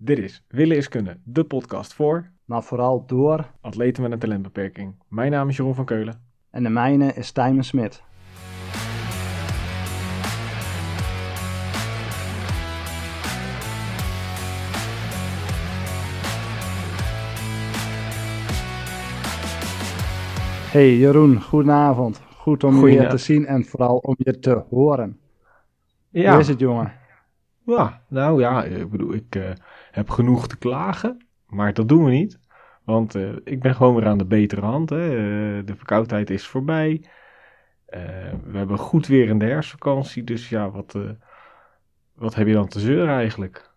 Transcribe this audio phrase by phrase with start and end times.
[0.00, 3.50] Dit is Willen is Kunnen, de podcast voor maar vooral door.
[3.60, 4.94] atleten met een talentbeperking.
[5.08, 6.20] Mijn naam is Jeroen van Keulen.
[6.50, 8.02] En de mijne is Tijmen Smit.
[20.70, 22.20] Hey Jeroen, goedenavond.
[22.36, 25.20] Goed om je te zien en vooral om je te horen.
[26.10, 26.92] Ja, Hoe is het jongen?
[27.76, 29.50] Ja nou ja, ik bedoel, ik eh,
[29.90, 32.38] heb genoeg te klagen, maar dat doen we niet.
[32.84, 34.90] Want eh, ik ben gewoon weer aan de betere hand.
[34.90, 35.08] Hè.
[35.08, 37.02] Eh, de verkoudheid is voorbij.
[37.88, 38.00] Eh,
[38.44, 41.10] we hebben goed weer in de herfstvakantie, dus ja, wat, eh,
[42.14, 43.70] wat heb je dan te zeuren eigenlijk?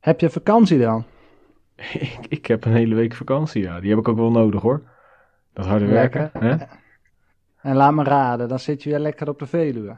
[0.00, 1.04] Heb je vakantie dan?
[1.92, 3.80] ik, ik heb een hele week vakantie, ja.
[3.80, 4.82] Die heb ik ook wel nodig hoor.
[5.52, 6.30] Dat harde werken.
[6.32, 6.56] Hè?
[7.56, 9.96] En laat me raden, dan zit je weer lekker op de Veluwe.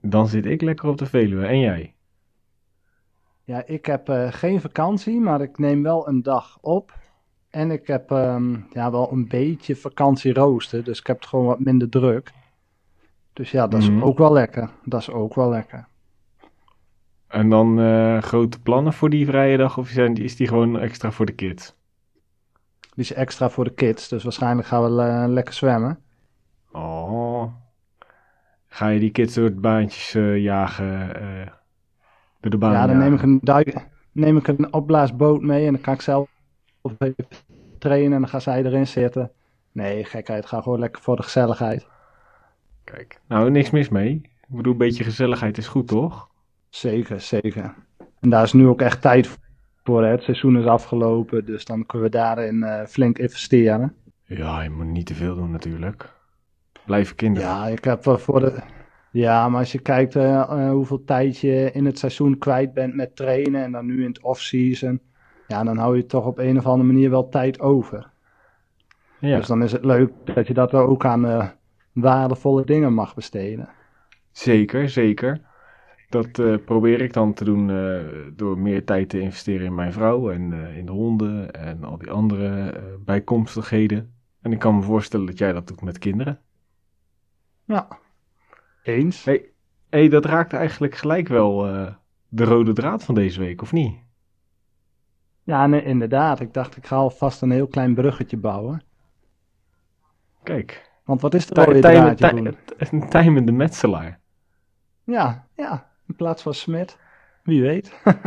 [0.00, 1.46] Dan zit ik lekker op de Veluwe.
[1.46, 1.94] En jij?
[3.50, 6.94] Ja, ik heb eh, geen vakantie, maar ik neem wel een dag op.
[7.50, 11.58] En ik heb ehm, ja, wel een beetje vakantierooster, dus ik heb het gewoon wat
[11.58, 12.32] minder druk.
[13.32, 14.02] Dus ja, dat is Mhm.
[14.02, 14.70] ook wel lekker.
[14.84, 15.86] Dat is ook wel lekker.
[17.26, 19.78] En dan eh, grote plannen voor die vrije dag?
[19.78, 21.74] Of zijn, is die gewoon extra voor de kids?
[22.80, 25.98] Die is extra voor de kids, dus waarschijnlijk gaan we eh, lekker zwemmen.
[26.72, 27.52] Oh.
[28.66, 31.58] Ga je die kids door het baantjes eh, jagen?
[32.40, 35.72] Door de baan ja, dan neem ik, een duik, neem ik een opblaasboot mee en
[35.72, 36.28] dan kan ik zelf
[37.78, 39.30] trainen en dan gaan zij erin zitten.
[39.72, 41.86] Nee, gekheid, ga gewoon lekker voor de gezelligheid.
[42.84, 44.20] Kijk, nou niks mis mee.
[44.22, 46.28] Ik bedoel, een beetje gezelligheid is goed, toch?
[46.68, 47.74] Zeker, zeker.
[48.20, 49.38] En daar is nu ook echt tijd
[49.84, 50.02] voor.
[50.02, 50.10] Hè.
[50.10, 53.94] Het seizoen is afgelopen, dus dan kunnen we daarin eh, flink investeren.
[54.24, 56.12] Ja, je moet niet te veel doen natuurlijk.
[56.86, 57.48] Blijven kinderen.
[57.48, 58.58] Ja, ik heb voor de.
[59.10, 62.94] Ja, maar als je kijkt eh, eh, hoeveel tijd je in het seizoen kwijt bent
[62.94, 65.00] met trainen en dan nu in het off-season,
[65.46, 68.10] ja, dan hou je toch op een of andere manier wel tijd over.
[69.18, 71.48] Ja, Dus dan is het leuk dat je dat ook aan eh,
[71.92, 73.68] waardevolle dingen mag besteden.
[74.32, 75.48] zeker, zeker.
[76.08, 77.66] Dat probeer ik dan te doen
[78.36, 82.10] door meer tijd te investeren in mijn vrouw en in de honden en al die
[82.10, 84.14] andere bijkomstigheden.
[84.40, 86.40] En ik kan me voorstellen dat jij dat doet met kinderen.
[87.64, 87.88] Ja,
[88.82, 89.24] eens.
[89.24, 89.50] Hey,
[89.88, 91.94] hey, dat raakt eigenlijk gelijk wel eh,
[92.28, 93.98] de rode draad van deze week, of niet?
[95.42, 96.40] Ja, nee, inderdaad.
[96.40, 98.82] Ik dacht, ik ga alvast een heel klein bruggetje bouwen.
[100.42, 102.20] Kijk, Want wat is de rode draad,
[102.92, 104.20] een tijmende metselaar.
[105.04, 106.98] Ja, ja, in plaats van Smit.
[107.42, 107.92] Wie weet.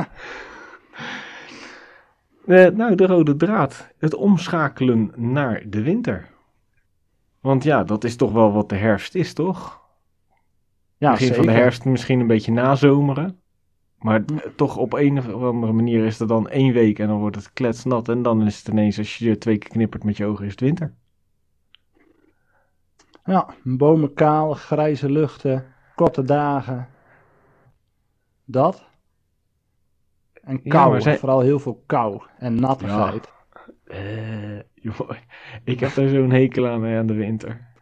[2.45, 3.93] Eh, nou, de rode draad.
[3.97, 6.29] Het omschakelen naar de winter.
[7.39, 9.82] Want ja, dat is toch wel wat de herfst is, toch?
[11.03, 11.43] Ja, Begin zeker.
[11.43, 13.39] van de herfst misschien een beetje nazomeren.
[13.97, 14.23] Maar
[14.55, 17.53] toch op een of andere manier is er dan één week en dan wordt het
[17.53, 18.09] kletsnat.
[18.09, 20.59] En dan is het ineens, als je twee keer knippert met je ogen, is het
[20.59, 20.93] winter.
[23.25, 25.65] Ja, bomen kaal, grijze luchten,
[25.95, 26.87] korte dagen.
[28.45, 28.85] Dat.
[30.43, 33.31] En kou, zij- vooral heel veel kou en nattigheid.
[33.83, 35.09] Eh, joh,
[35.63, 37.72] ik heb daar zo'n hekel aan, hè, aan de winter.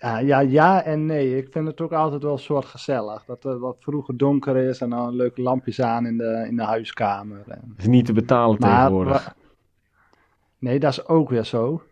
[0.00, 1.36] Ja, ja, ja en nee.
[1.36, 3.24] Ik vind het ook altijd wel een soort gezellig.
[3.24, 6.62] Dat het wat vroeger donker is en dan leuke lampjes aan in de, in de
[6.62, 7.42] huiskamer.
[7.48, 7.62] En...
[7.66, 9.34] Dat is niet te betalen Maar, tegenwoordig.
[10.58, 11.82] nee, dat is ook weer zo.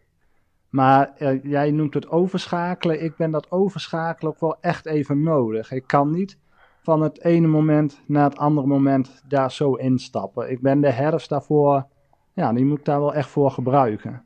[0.68, 3.02] Maar eh, jij noemt het overschakelen.
[3.02, 5.72] Ik ben dat overschakelen ook wel echt even nodig.
[5.72, 6.38] Ik kan niet
[6.82, 10.50] van het ene moment naar het andere moment daar zo instappen.
[10.50, 11.86] Ik ben de herfst daarvoor,
[12.32, 14.22] ja, die moet ik daar wel echt voor gebruiken.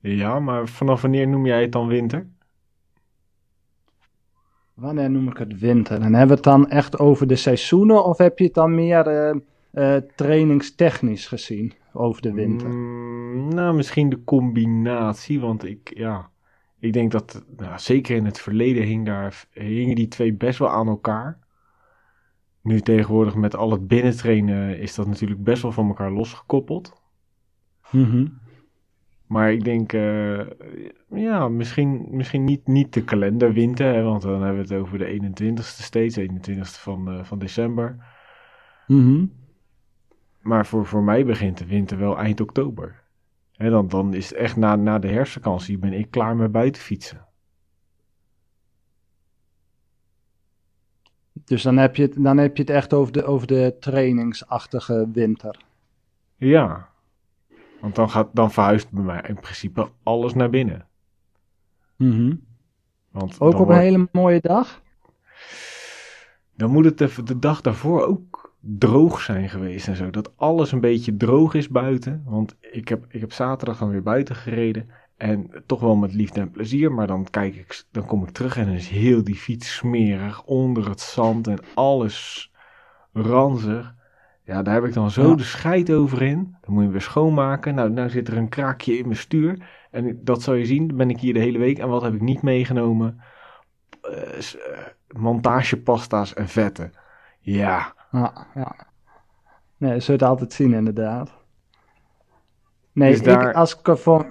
[0.00, 2.26] Ja, maar vanaf wanneer noem jij het dan winter?
[4.78, 6.00] Wanneer noem ik het winter?
[6.00, 9.06] En hebben we het dan echt over de seizoenen of heb je het dan meer
[9.06, 9.36] eh,
[9.70, 12.68] eh, trainingstechnisch gezien over de winter?
[12.68, 16.30] Mm, nou, misschien de combinatie, want ik, ja,
[16.78, 20.70] ik denk dat, nou, zeker in het verleden hing daar, hingen die twee best wel
[20.70, 21.38] aan elkaar.
[22.62, 27.02] Nu tegenwoordig met al het binnentrainen is dat natuurlijk best wel van elkaar losgekoppeld.
[27.90, 28.26] Mhm.
[29.28, 30.40] Maar ik denk, eh,
[31.08, 35.06] ja, misschien, misschien niet, niet de kalenderwinter, hè, want dan hebben we het over de
[35.06, 37.96] 21ste steeds, 21ste van, eh, van december.
[38.86, 39.26] Mhm.
[40.40, 43.02] Maar voor, voor mij begint de winter wel eind oktober.
[43.52, 46.82] Hè, dan, dan is het echt na, na de herfstvakantie ben ik klaar met buiten
[46.82, 47.26] fietsen.
[51.44, 55.08] Dus dan heb je het, dan heb je het echt over de, over de trainingsachtige
[55.12, 55.60] winter.
[56.36, 56.88] Ja,
[57.80, 60.86] want dan, gaat, dan verhuist bij mij in principe alles naar binnen.
[61.96, 62.34] Mhm.
[63.10, 64.82] Want Ook op een hele mooie dag?
[66.58, 70.10] dan moet het de, de dag daarvoor ook droog zijn geweest en zo.
[70.10, 72.22] Dat alles een beetje droog is buiten.
[72.24, 74.88] Want ik heb, ik heb zaterdag dan weer buiten gereden.
[75.16, 76.92] En toch wel met liefde en plezier.
[76.92, 80.44] Maar dan, kijk ik, dan kom ik terug en dan is heel die fiets smerig
[80.44, 82.52] onder het zand en alles
[83.12, 83.94] ranzig.
[84.48, 85.34] Ja, daar heb ik dan zo Ja.
[85.34, 86.56] de scheid over in.
[86.60, 87.74] Dan moet je weer schoonmaken.
[87.74, 89.66] Nou, nou zit er een kraakje in mijn stuur.
[89.90, 91.78] En dat zal je zien, dan ben ik hier de hele week.
[91.78, 93.20] En wat heb ik niet meegenomen?
[94.02, 94.78] Eh, eh,
[95.16, 96.92] montagepasta's en vetten.
[97.40, 98.76] Ja, Ja, ja.
[99.76, 101.36] Nee, je zult het altijd zien, inderdaad.
[102.92, 104.28] Nee, Dus daar- ik, als ik voor,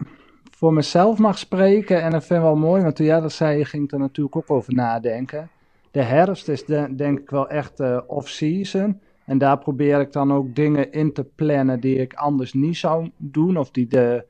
[0.52, 3.66] voor mezelf mag spreken, en dat vind ik wel mooi, want toen jij dat zei,
[3.66, 5.50] ging ik er natuurlijk ook over nadenken.
[5.92, 9.02] De herfst is de- denk ik wel echt eh, off-season.
[9.28, 13.12] En daar probeer ik dan ook dingen in te plannen die ik anders niet zou
[13.18, 14.26] doen, of die de,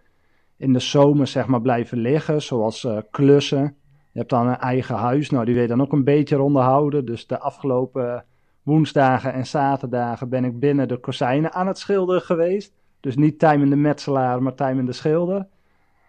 [0.58, 3.76] in de zomer zeg maar blijven liggen, zoals eh, klussen.
[4.12, 7.06] Je hebt dan een eigen huis, nou die weet dan ook een beetje onderhouden.
[7.06, 8.26] Dus de afgelopen
[8.64, 12.74] woensdagen en zaterdagen ben ik binnen de kozijnen aan het schilderen geweest.
[13.00, 15.48] Dus niet Tijmen de metselaar, maar Tijmen de schilder.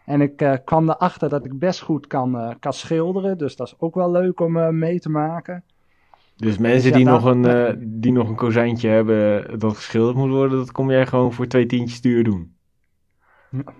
[0.05, 3.38] En ik eh, kwam erachter dat ik best goed kan, eh, kan schilderen.
[3.38, 5.64] Dus dat is ook wel leuk om mee te maken.
[6.38, 10.58] Dus mensen die, nog een, eh, die nog een kozijntje hebben dat geschilderd moet worden,
[10.58, 12.56] dat kom jij gewoon voor twee tientjes duur doen.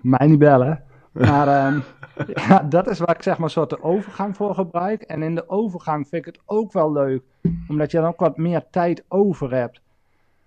[0.01, 0.83] Mij niet bellen.
[1.11, 1.79] Maar ehm,
[2.47, 5.01] ja, dat is waar ik zeg maar een soort de overgang voor gebruik.
[5.01, 7.23] En in de overgang vind ik het ook wel leuk.
[7.67, 9.81] Omdat je dan ook wat meer tijd over hebt.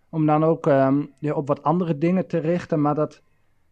[0.08, 2.81] Om dan ook ehm, je op wat andere dingen te richten.
[2.81, 3.23] Maar dat,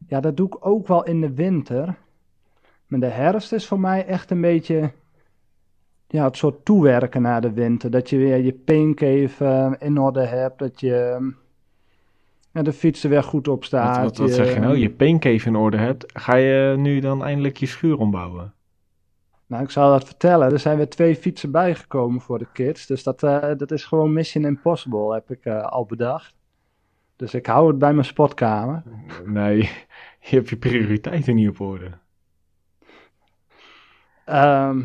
[0.07, 1.97] ja, dat doe ik ook wel in de winter.
[2.87, 4.93] Maar de herfst is voor mij echt een beetje
[6.11, 7.91] ja, het soort toewerken naar de winter.
[7.91, 10.59] Dat je weer je paincave eh, in orde hebt.
[10.59, 11.31] Dat je ehm,
[12.53, 14.03] ja, de fiets er weer goed op Wat, staat.
[14.03, 14.77] wat, wat zeg je nou?
[14.77, 16.05] Je paincave in orde hebt.
[16.21, 18.55] Ga je nu dan eindelijk je schuur ombouwen?
[19.47, 20.53] Nou, ik zal dat vertellen.
[20.53, 22.87] Er zijn weer twee fietsen bijgekomen voor de kids.
[22.87, 26.35] Dus dat, eh, dat is gewoon Mission Impossible, heb ik eh, al bedacht.
[27.17, 28.83] Dus ik hou het bij mijn spotkamer.
[29.25, 29.57] Nee,
[30.29, 31.91] je hebt je prioriteiten niet op orde.
[34.25, 34.81] Ehm,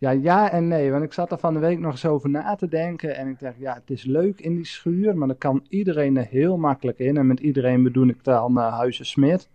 [0.00, 0.90] ja, ja en nee.
[0.90, 3.16] Want ik zat er van de week nog eens over na te denken.
[3.16, 5.16] En ik dacht, ja, het is leuk in die schuur.
[5.16, 7.16] Maar dan kan iedereen er heel makkelijk in.
[7.16, 9.48] En met iedereen bedoel ik dan uh, Huizen Smit.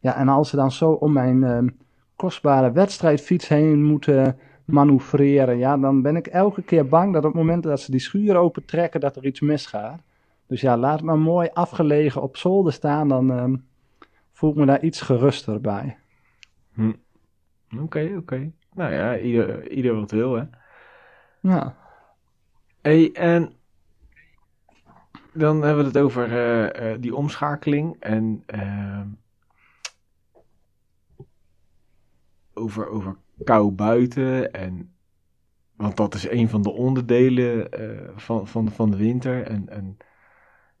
[0.00, 1.68] Ja, en als ze dan zo om mijn ehm,
[2.16, 5.58] kostbare wedstrijdfiets heen moeten manoeuvreren.
[5.58, 8.36] Ja, dan ben ik elke keer bang dat op het moment dat ze die schuur
[8.36, 10.00] opentrekken, dat er iets misgaat.
[10.46, 13.08] Dus ja, laat het maar mooi afgelegen op zolder staan.
[13.08, 13.56] Dan ehm,
[14.32, 15.96] voel ik me daar iets geruster bij.
[17.82, 18.52] Oké, oké.
[18.78, 20.44] Nou ja, ieder, ieder wat wil, hè.
[21.40, 21.76] Ja.
[22.80, 23.52] Hey, en
[25.32, 29.00] dan hebben we het over eh, eh, die omschakeling en eh,
[32.54, 34.52] over, over kou buiten.
[34.52, 34.94] En,
[35.76, 39.42] want dat is een van de onderdelen eh, van, van, van de winter.
[39.42, 39.96] En, en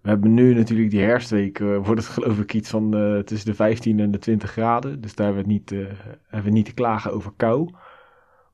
[0.00, 2.90] we hebben nu natuurlijk die herfstweek, wordt het geloof ik iets van
[3.24, 5.00] tussen de 15 en de 20 graden.
[5.00, 7.70] Dus daar hebben we, niet, hebben we niet te klagen over kou.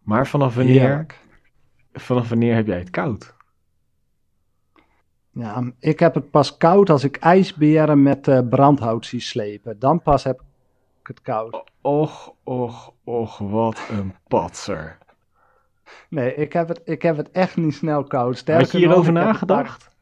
[0.04, 1.18] Maar vanaf wanneer, Heerlijk.
[1.92, 3.34] vanaf wanneer heb jij het koud?
[5.30, 9.78] Ja, ik heb het pas koud als ik ijsberen met eh, brandhout zie slepen.
[9.78, 10.40] Dan pas heb
[11.00, 11.64] ik het koud.
[11.80, 14.98] Och, och, och, wat een patser.
[16.08, 18.26] Nee, ik heb het, ik heb het echt niet snel koud.
[18.28, 19.92] Had Sterker je hierover nog, heb een paar- nagedacht?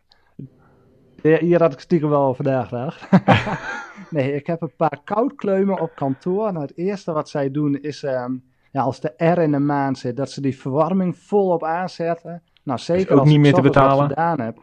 [1.22, 3.08] Ja, Hier had ik stiekem wel over nagedacht.
[4.10, 6.52] nee, ik heb een paar koudkleumen op kantoor.
[6.52, 8.34] Nou, het eerste wat zij doen is, ehm,
[8.72, 12.42] ja, als de R in de maan zit, dat ze die verwarming volop aanzetten.
[12.62, 14.08] Nou, zeker ook als niet ik meer te s'ochtends wat betalen.
[14.08, 14.58] gedaan heb.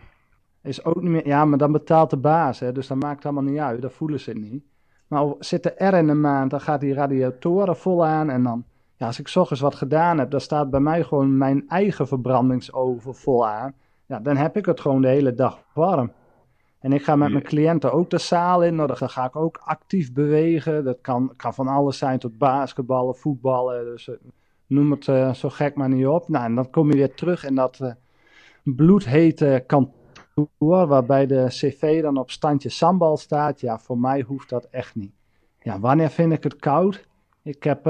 [0.64, 3.44] Is ook niet meer, ja, maar dan betaalt de baas, hè, dus dat maakt allemaal
[3.44, 3.82] niet uit.
[3.82, 4.64] Dat voelen ze niet.
[5.08, 8.30] Maar zit de R in de maand, dan gaat die radiatoren vol aan.
[8.30, 8.64] En dan,
[8.96, 12.08] ja, als ik 's ochtends wat gedaan heb, dan staat bij mij gewoon mijn eigen
[12.08, 13.74] verbrandingsoven vol aan.
[14.06, 16.12] Ja, dan heb ik het gewoon de hele dag warm.
[16.80, 18.76] En ik ga met mijn cliënten ook de zaal in.
[18.76, 20.84] Nou, dan ga ik ook actief bewegen.
[20.84, 23.86] Dat kan, kan van alles zijn tot basketballen, voetballen.
[23.86, 24.16] Dus eh,
[24.68, 26.30] noem het eh, zo gek maar niet op.
[26.30, 27.92] Nou, en dan kom je weer terug in dat eh,
[28.64, 30.88] bloedhete kantoor.
[30.88, 33.60] Waarbij de cv dan op standje sambal staat.
[33.60, 35.14] Ja, voor mij hoeft dat echt niet.
[35.62, 37.08] Ja, wanneer vind ik het koud?
[37.44, 37.84] Ik heb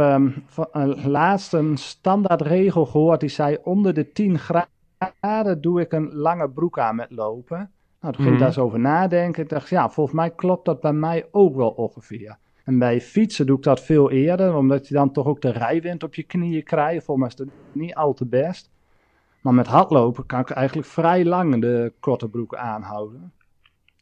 [0.46, 3.20] van, eh, laatst een standaardregel gehoord.
[3.20, 7.72] Die zei onder de 10 graden doe ik een lange broek aan met lopen.
[8.02, 8.38] Nou, toen ging ik Mhm.
[8.40, 9.44] daar eens over nadenken.
[9.44, 12.38] Ik dacht, ja, volgens mij klopt dat bij mij ook wel ongeveer.
[12.64, 16.04] En bij fietsen doe ik dat veel eerder, omdat je dan toch ook de rijwind
[16.04, 17.06] op je knieën krijgt.
[17.06, 18.70] Volgens mij is dat niet al te best.
[19.42, 23.32] Maar met hardlopen kan ik eigenlijk vrij lang de korte broek aanhouden.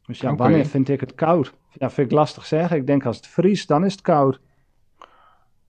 [0.06, 1.54] Dus ja, wanneer vind ik het koud?
[1.72, 2.76] Ja, vind ik lastig zeggen.
[2.76, 4.40] Ik denk als het vriest, dan is het koud.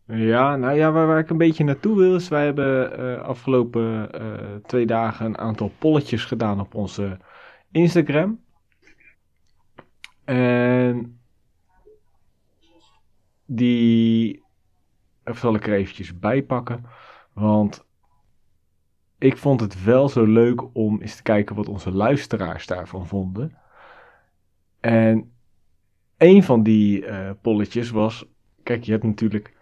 [0.06, 4.12] Ja, nou ja, waar, waar ik een beetje naartoe wil is, wij hebben eh, afgelopen
[4.12, 4.22] eh,
[4.66, 7.18] twee dagen een aantal polletjes gedaan op onze
[7.72, 8.44] Instagram.
[10.26, 11.20] En
[13.46, 14.44] die
[15.24, 16.86] even zal ik er eventjes bij pakken.
[17.34, 17.86] Want
[19.18, 23.58] ik vond het wel zo leuk om eens te kijken wat onze luisteraars daarvan vonden.
[24.80, 25.32] En
[26.18, 28.26] een van die uh, polletjes was.
[28.64, 29.58] Kijk, je hebt natuurlijk.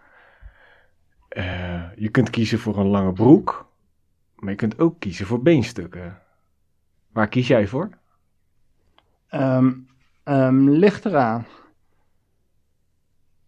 [1.36, 3.72] Uh, je kunt kiezen voor een lange broek.
[4.34, 6.22] Maar je kunt ook kiezen voor beenstukken.
[7.12, 7.90] Waar kies jij voor?
[9.30, 9.88] Um,
[10.24, 11.46] um, ligt eraan.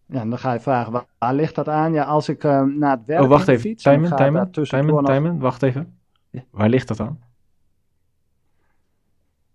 [0.05, 1.93] Ja, dan ga je vragen, waar, waar ligt dat aan?
[1.93, 3.61] Ja, als ik uh, naar het werk Oh, wacht even.
[3.61, 3.83] fiets...
[3.83, 5.99] Timon, Timon, Timon, wacht even.
[6.29, 6.43] Ja.
[6.49, 7.19] Waar ligt dat aan?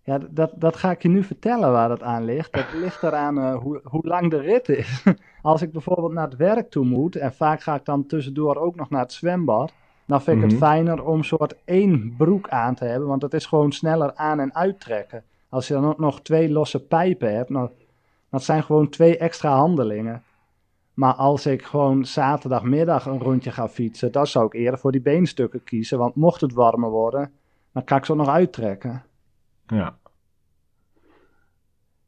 [0.03, 2.53] Ja, dat, dat ga ik je nu vertellen waar dat aan ligt.
[2.53, 5.05] Dat ligt eraan uh, hoe, hoe lang de rit is.
[5.43, 8.77] Als ik bijvoorbeeld naar het werk toe moet, en vaak ga ik dan tussendoor ook
[8.77, 9.73] nog naar het zwembad,
[10.07, 10.53] dan vind ik Mhm.
[10.53, 14.41] het fijner om soort één broek aan te hebben, want dat is gewoon sneller aan-
[14.41, 15.25] en uittrekken.
[15.49, 17.71] Als je dan ook nog twee losse pijpen hebt, nou,
[18.31, 20.23] dat zijn gewoon twee extra handelingen.
[20.95, 25.01] Maar als ik gewoon zaterdagmiddag een rondje ga fietsen, dan zou ik eerder voor die
[25.01, 25.99] beenstukken kiezen.
[25.99, 27.33] Want mocht het warmer worden,
[27.73, 29.05] dan kan ik ze ook nog uittrekken.
[29.67, 29.97] Ja.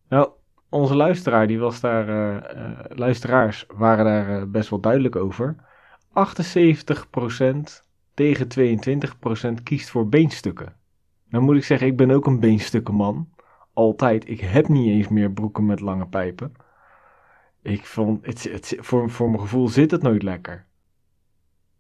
[0.09, 0.29] Nou,
[0.69, 5.57] onze luisteraar, die was daar, eh, eh, luisteraars waren daar eh, best wel duidelijk over.
[6.13, 7.85] 78%
[8.19, 8.47] tegen
[9.59, 10.77] 22% kiest voor beenstukken.
[11.29, 13.29] Nou moet ik zeggen, ik ben ook een beenstukkenman.
[13.73, 14.29] Altijd.
[14.29, 16.53] Ik heb niet eens meer broeken met lange pijpen.
[17.63, 20.67] Ik vond, het, het, voor, mijn gevoel zit het nooit lekker.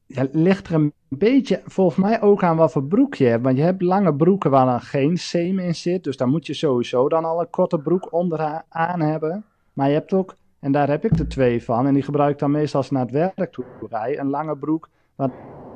[0.06, 3.44] Ja, het ligt er een beetje volgens mij ook aan wat voor broek je hebt.
[3.44, 6.04] Want je hebt lange broeken waar dan geen seam in zit.
[6.04, 9.44] Dus dan moet je sowieso dan al een korte broek onderaan hebben.
[9.72, 11.86] Maar je hebt ook, en daar heb ik er twee van.
[11.86, 14.18] En die gebruik ik dan meestal als ik naar het werk toe rij.
[14.18, 14.88] Een lange broek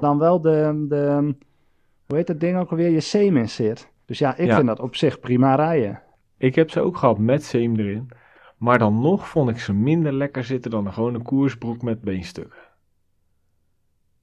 [0.02, 1.34] dan wel de, de
[2.06, 3.90] hoe heet dat ding ook alweer, je seam in zit.
[4.04, 4.54] Dus ja, ik Ja.
[4.54, 6.02] vind dat op zich prima rijden.
[6.36, 8.10] Ik heb ze ook gehad met zeem erin.
[8.56, 12.58] Maar dan nog vond ik ze minder lekker zitten dan een gewone koersbroek met beenstukken.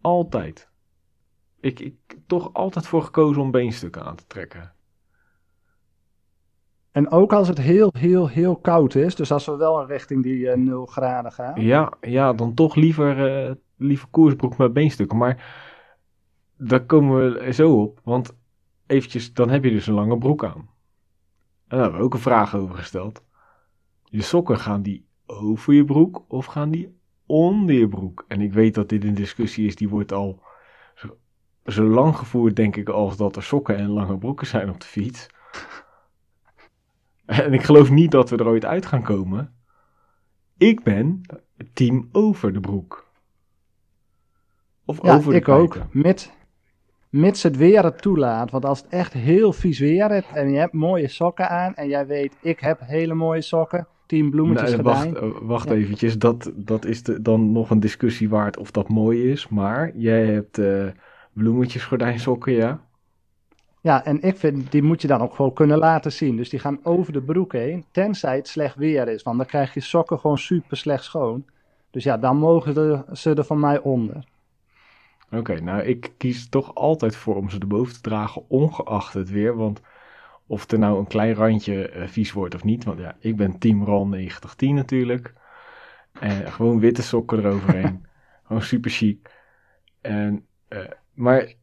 [0.02, 0.70] Altijd.
[1.60, 1.96] Ik, ik
[2.28, 4.74] toch altijd voor gekozen om beenstukken aan te trekken.
[6.92, 9.16] En ook als het heel, heel, heel koud is.
[9.16, 11.62] Dus als we wel richting die eh 0 graden gaan.
[11.62, 15.18] Ja, ja dan toch liever, eh, liever koersbroek met beenstukken.
[15.18, 15.68] Maar
[16.60, 18.00] daar komen we zo op.
[18.04, 18.38] Want
[18.88, 20.70] eventjes, dan heb je dus een lange broek aan.
[21.68, 23.24] En daar hebben we ook een vraag over gesteld.
[24.04, 28.26] Je sokken, gaan die over je broek of gaan die onder je broek?
[28.28, 30.42] En ik weet dat dit een discussie is, die wordt al
[30.96, 31.18] zo,
[31.66, 34.88] zo lang gevoerd, denk ik, als dat er sokken en lange broeken zijn op de
[34.88, 35.28] fiets.
[37.26, 39.54] En ik geloof niet dat we er ooit uit gaan komen.
[40.58, 41.22] Ik ben
[41.74, 43.12] team over de broek.
[44.86, 45.70] Of Ja, over de ik ook.
[45.74, 45.90] pijpen.
[47.10, 48.52] Mits, het weer het toelaat.
[48.52, 51.88] Want als het echt heel vies weer is en je hebt mooie sokken aan en
[51.88, 55.32] jij weet, ik heb hele mooie sokken, tien bloemetjes Nee, wacht, gedaan.
[55.32, 55.76] eh, wacht Ja.
[55.76, 59.48] eventjes, dat, dat is de, dan nog een discussie waard of dat mooi is.
[59.48, 60.86] Maar jij hebt eh
[61.34, 62.80] bloemetjes gordijnsokken, ja?
[63.82, 66.36] Ja, en ik vind, die moet je dan ook gewoon kunnen laten zien.
[66.36, 69.24] Dus die gaan over de broek heen, tenzij het slecht weer is.
[69.24, 71.46] Want dan krijg je sokken gewoon super slecht schoon.
[71.92, 74.24] Dus ja, dan mogen de, ze er van mij onder.
[75.32, 79.56] Oké, nou ik kies toch altijd voor om ze erboven te dragen, ongeacht het weer.
[79.56, 79.82] Want
[80.48, 82.84] of er nou een klein randje eh, vies wordt of niet.
[82.84, 85.34] Want ja, ik ben team RAL 9010 natuurlijk.
[86.12, 88.06] En gewoon witte sokken eroverheen.
[88.46, 89.32] gewoon super chic.
[90.02, 90.80] En, eh,
[91.14, 91.54] maar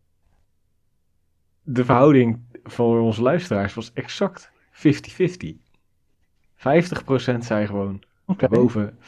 [1.63, 5.57] de verhouding voor onze luisteraars was exact 50-50.
[6.57, 8.03] 50% zei gewoon
[8.49, 9.01] boven, 50%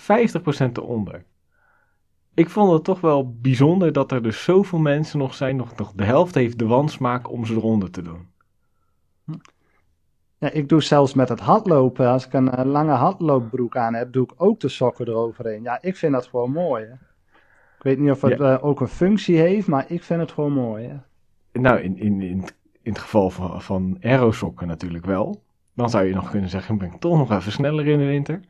[0.72, 1.24] eronder.
[2.38, 5.92] Ik vond het toch wel bijzonder dat er dus zoveel mensen nog zijn, nog, nog
[5.92, 8.26] de helft heeft de wansmaak om ze eronder te doen.
[10.38, 12.06] Ja, ik doe zelfs met het hardlopen.
[12.08, 15.62] Als ik een eh, lange hardloopbroek aan heb, doe ik ook de sokken eroverheen.
[15.62, 16.84] Ja, ik vind dat gewoon mooi.
[16.84, 16.92] Hè?
[17.76, 20.52] Ik weet niet of het eh, ook een functie heeft, maar ik vind het gewoon
[20.52, 20.86] mooi.
[20.86, 20.96] Hè?
[21.60, 25.42] Nou, in, in, in, het- in het geval van, van aerosokken natuurlijk wel.
[25.74, 28.40] Dan zou je nog kunnen zeggen, ik ben toch nog even sneller in de winter.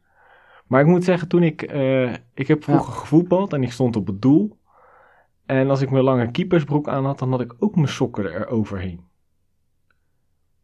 [0.69, 4.07] Maar ik moet zeggen, toen ik, eh, ik heb vroeger gevoetbald en ik stond op
[4.07, 4.57] het doel.
[5.47, 8.49] En als ik mijn lange keepersbroek aan had, dan had ik ook mijn sokken er
[8.49, 9.01] overheen.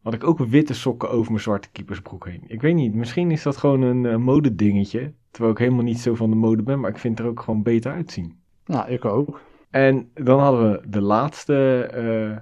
[0.01, 2.43] Had ik ook witte sokken over mijn zwarte keepersbroek heen.
[2.47, 5.13] Ik weet niet, misschien is dat gewoon een eh, modedingetje.
[5.31, 7.41] Terwijl ik helemaal niet zo van de mode ben, maar ik vind het er ook
[7.41, 8.39] gewoon beter uitzien.
[8.65, 9.41] Nou, ik ook.
[9.69, 12.37] En dan hadden we de laatste eh,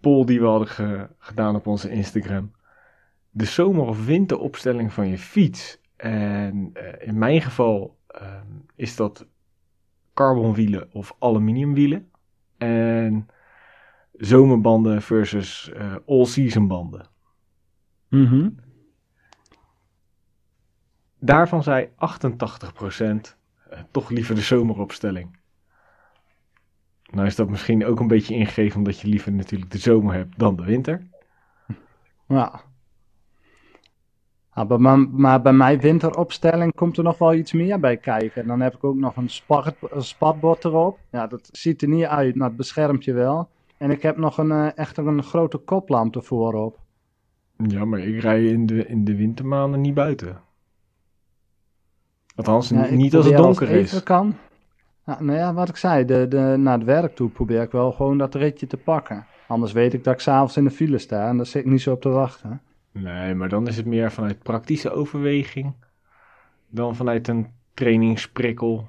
[0.00, 2.52] poll die we hadden ge- gedaan op onze Instagram.
[3.30, 5.80] De zomer- of winteropstelling van je fiets.
[5.98, 9.26] En eh, in mijn geval ehm, is dat
[10.14, 12.10] carbonwielen of aluminiumwielen.
[12.58, 13.28] En
[14.12, 17.06] zomerbanden versus eh, all-season banden.
[18.08, 18.50] Mhm.
[21.18, 23.36] daarvan zei 88%
[23.70, 25.38] eh, toch liever de zomeropstelling.
[27.10, 30.38] Nou is dat misschien ook een beetje ingegeven omdat je liever natuurlijk de zomer hebt
[30.38, 31.06] dan de winter.
[32.26, 32.60] Ja.
[34.58, 38.42] Ah, maar, maar bij mijn winteropstelling komt er nog wel iets meer bij kijken.
[38.42, 39.30] En dan heb ik ook nog een,
[39.90, 40.98] een spatbord erop.
[41.10, 43.48] Ja, dat ziet er niet uit, maar het beschermt je wel.
[43.76, 46.78] En ik heb nog een, uh, echt een grote koplamp ervoor op.
[47.56, 50.40] Ja, maar ik rij in de, in de wintermaanden niet buiten.
[52.34, 54.02] Althans, Ja, niet als het donker het is.
[54.02, 54.34] kan.
[55.06, 57.92] Ja, nou ja, wat ik zei, de, de, naar het werk toe probeer ik wel
[57.92, 59.26] gewoon dat ritje te pakken.
[59.46, 61.80] Anders weet ik dat ik s'avonds in de file sta en daar zit ik niet
[61.80, 62.60] zo op te wachten.
[62.92, 65.74] Nee, maar dan is het meer vanuit praktische overweging
[66.68, 68.88] dan vanuit een trainingsprikkel.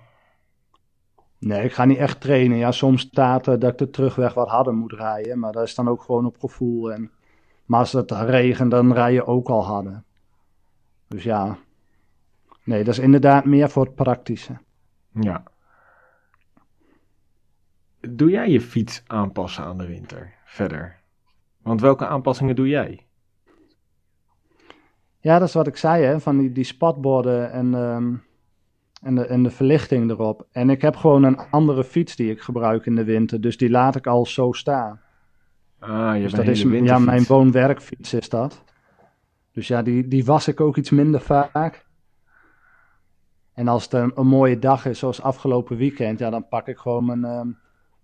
[1.38, 2.58] Nee, ik ga niet echt trainen.
[2.58, 5.76] Ja, soms staat er dat ik de terugweg wat harder moet rijden, maar dat is
[5.76, 6.92] dan ook gewoon op gevoel.
[6.92, 7.12] En,
[7.66, 10.04] maar als het regent, dan rij je ook al harder.
[11.08, 11.58] Dus ja,
[12.64, 14.58] nee, dat is inderdaad meer voor het praktische.
[15.12, 15.44] Ja.
[18.00, 20.98] Doe jij je fiets aanpassen aan de winter verder?
[21.62, 23.08] Want welke aanpassingen doe jij?
[25.20, 28.14] Ja, dat is wat ik zei, hè, van die, die spatborden en, ehm,
[29.02, 30.48] en, de, en de verlichting erop.
[30.52, 33.70] En ik heb gewoon een andere fiets die ik gebruik in de winter, dus die
[33.70, 35.00] laat ik al zo staan.
[35.80, 38.64] Ah, je Dus dat is ja, mijn woon-werkfiets is dat.
[39.52, 41.88] Dus ja, die, die was ik ook iets minder vaak.
[43.54, 46.78] En als het een, een mooie dag is, zoals afgelopen weekend, ja, dan pak ik
[46.78, 47.48] gewoon mijn, ehm,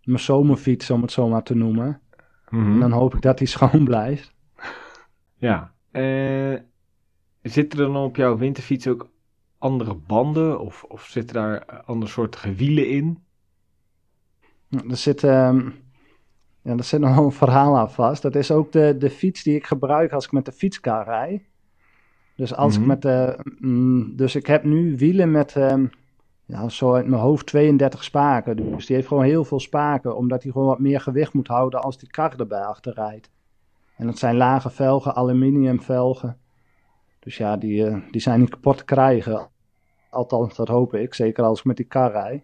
[0.03, 2.01] mijn zomerfiets, om het zo maar te noemen.
[2.49, 2.71] Mhm.
[2.71, 4.33] En dan hoop ik dat die schoon blijft.
[5.37, 5.71] Ja.
[5.91, 6.53] Eh,
[7.49, 9.09] zitten er dan op jouw winterfiets ook
[9.57, 10.59] andere banden?
[10.59, 13.23] Of, of zitten daar eh, andersoortige wielen in?
[14.89, 15.69] Er zit, ehm,
[16.61, 18.21] ja, er zit nog een verhaal aan vast.
[18.21, 21.45] Dat is ook de, de fiets die ik gebruik als ik met de fietskar rij.
[22.35, 22.81] Dus als Mhm.
[22.81, 23.39] ik met de.
[23.59, 25.55] mm, dus ik heb nu wielen met.
[25.55, 25.85] ehm,
[26.47, 28.55] ja, zo uit mijn hoofd 32 spaken.
[28.55, 30.17] Dus die heeft gewoon heel veel spaken.
[30.17, 33.29] Omdat hij gewoon wat meer gewicht moet houden als die kar erbij achter rijdt.
[33.97, 36.37] En dat zijn lage velgen, aluminium velgen.
[37.25, 39.49] Dus ja, die, eh, die zijn niet kapot te krijgen.
[40.09, 41.13] Althans, dat hoop ik.
[41.13, 42.43] Zeker als ik met die kar rijd.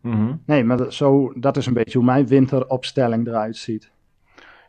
[0.00, 0.34] Mhm.
[0.46, 3.90] Nee, maar dat, zo, dat is een beetje hoe mijn winteropstelling eruit ziet.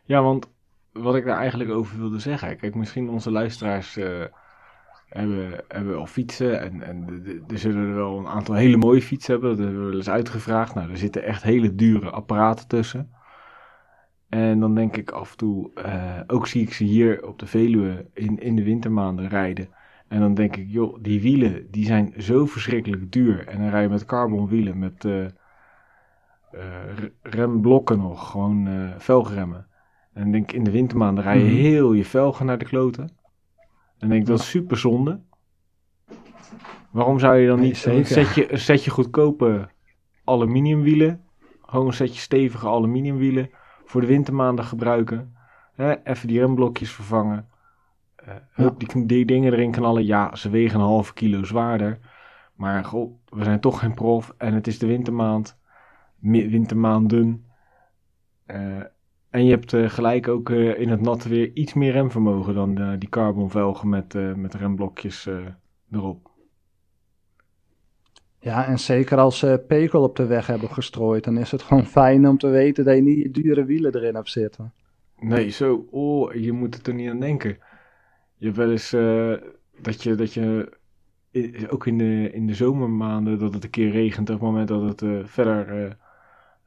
[0.04, 0.50] Ja, want
[0.92, 2.56] wat ik daar eigenlijk over wilde zeggen.
[2.56, 4.24] Kijk, misschien onze luisteraars eh,
[5.08, 6.60] hebben, hebben al fietsen.
[6.60, 9.50] En, en er zullen er wel een aantal hele mooie fietsen hebben.
[9.50, 10.74] Dat hebben we wel eens uitgevraagd.
[10.74, 13.10] Nou, er zitten echt hele dure apparaten tussen.
[14.28, 17.46] En dan denk ik af en toe, eh, ook zie ik ze hier op de
[17.46, 19.68] Veluwe in, in de wintermaanden rijden.
[20.08, 23.46] En dan denk ik, joh, die wielen die zijn zo verschrikkelijk duur.
[23.46, 25.30] En dan rij je met carbonwielen, met eh, eh,
[27.22, 29.66] remblokken nog, gewoon eh, velgremmen.
[30.12, 31.54] En dan denk ik, in de wintermaanden rij je Mhm.
[31.54, 33.02] heel je velgen naar de kloten.
[33.02, 33.12] En
[33.98, 35.20] dan denk ik, dat is super zonde.
[36.90, 39.68] Waarom zou je dan Nee, niet een setje, een setje goedkope
[40.24, 41.20] aluminiumwielen,
[41.62, 43.50] gewoon een setje stevige aluminiumwielen,
[43.86, 45.36] voor de wintermaanden gebruiken.
[45.74, 47.48] Hè, even die remblokjes vervangen.
[48.16, 50.04] Eh, hup, die, die dingen erin knallen.
[50.04, 51.98] Ja, ze wegen een halve kilo zwaarder.
[52.54, 55.58] Maar goh, we zijn toch geen prof en het is de wintermaand.
[56.20, 57.44] Wintermaanden.
[58.46, 58.82] Eh,
[59.30, 63.08] en je hebt eh, gelijk ook in het natte weer iets meer remvermogen dan die
[63.08, 65.28] carbonvelgen met, met remblokjes
[65.90, 66.35] erop.
[68.46, 71.86] Ja, en zeker als ze pekel op de weg hebben gestrooid, dan is het gewoon
[71.86, 74.72] fijn om te weten dat je niet dure wielen erin hebt zitten.
[75.18, 75.86] Nee, zo.
[75.90, 77.58] Oh, je moet er niet aan denken.
[78.36, 79.32] Je hebt wel eens eh,
[79.80, 80.72] dat je, dat je
[81.68, 84.82] ook in de, in de zomermaanden, dat het een keer regent op het moment dat
[84.82, 85.96] het eh, verder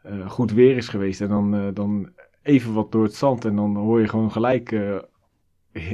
[0.02, 1.22] eh, goed weer is geweest.
[1.22, 2.10] En dan, dan
[2.42, 4.76] even wat door het zand en dan hoor je gewoon gelijk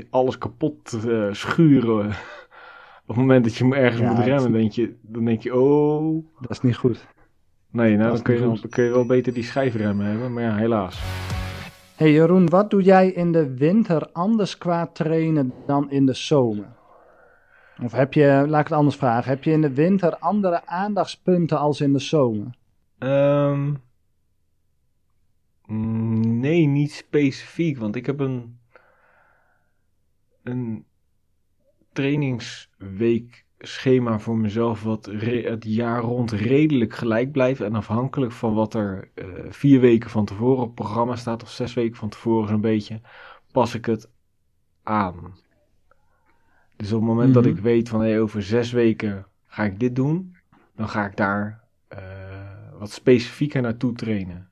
[0.10, 0.98] alles kapot
[1.32, 2.12] schuren.
[3.08, 5.42] Op het moment dat je hem ergens Ja, moet het- remmen, denk je, dan denk
[5.42, 6.26] je, oh...
[6.40, 7.06] Dat is niet goed.
[7.70, 10.56] Nee, nou, dan kun, je, dan kun je wel beter die schijfremmen hebben, maar ja,
[10.56, 11.02] helaas.
[11.96, 16.74] hey Jeroen, wat doe jij in de winter anders qua trainen dan in de zomer?
[17.84, 21.60] Of heb je, laat ik het anders vragen, heb je in de winter andere aandachtspunten
[21.60, 22.56] als in de zomer?
[22.98, 23.74] Ehm,
[26.40, 28.60] nee, niet specifiek, want ik heb een,
[30.44, 30.86] een
[31.96, 37.62] trainingsweekschema voor mezelf wat het jaar rond redelijk gelijk blijft.
[37.62, 41.50] En afhankelijk van wat er eh, vier weken van tevoren op het programma staat, of
[41.50, 43.02] zes weken van tevoren zo'n beetje,
[43.52, 44.10] pas ik het
[44.84, 45.36] aan.
[46.76, 47.52] Dus op het moment dat Mhm.
[47.56, 50.36] ik weet van hey, over zes weken ga ik dit doen,
[50.76, 52.00] dan ga ik daar eh,
[52.80, 54.50] wat specifieker naartoe trainen.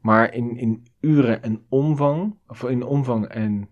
[0.00, 3.68] Maar in, in uren en omvang, of in omvang en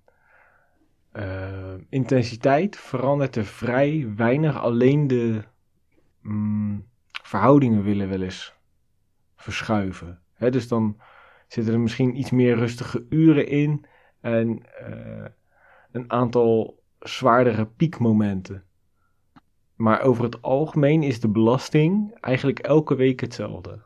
[1.12, 4.61] eh, intensiteit verandert er vrij weinig.
[4.61, 5.42] Alleen de
[6.20, 6.87] mm,
[7.23, 8.55] verhoudingen willen wel eens
[9.37, 10.23] verschuiven.
[10.33, 11.01] Hè, dus dan
[11.46, 13.85] zitten er misschien iets meer rustige uren in
[14.20, 15.25] en uh,
[15.90, 18.64] een aantal zwaardere piekmomenten.
[19.75, 23.83] Maar over het algemeen is de belasting eigenlijk elke week hetzelfde.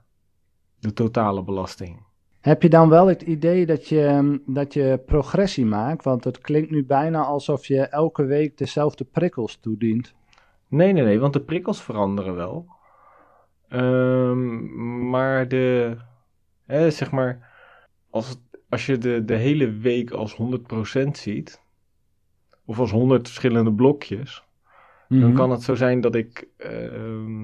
[0.79, 2.03] De totale belasting.
[2.45, 6.05] Heb je dan wel het idee dat je, dat je progressie maakt?
[6.05, 10.15] Want het klinkt nu bijna alsof je elke week dezelfde prikkels toedient.
[10.69, 12.67] Nee, nee, nee, want de prikkels veranderen wel.
[13.69, 15.97] Um, maar de,
[16.67, 17.51] hè, zeg maar,
[18.11, 20.37] als, als je de, de hele week als
[21.03, 21.63] 100% ziet,
[22.65, 24.45] of als 100 verschillende blokjes,
[25.09, 25.35] dan mhm.
[25.35, 27.43] kan het zo zijn dat ik uh,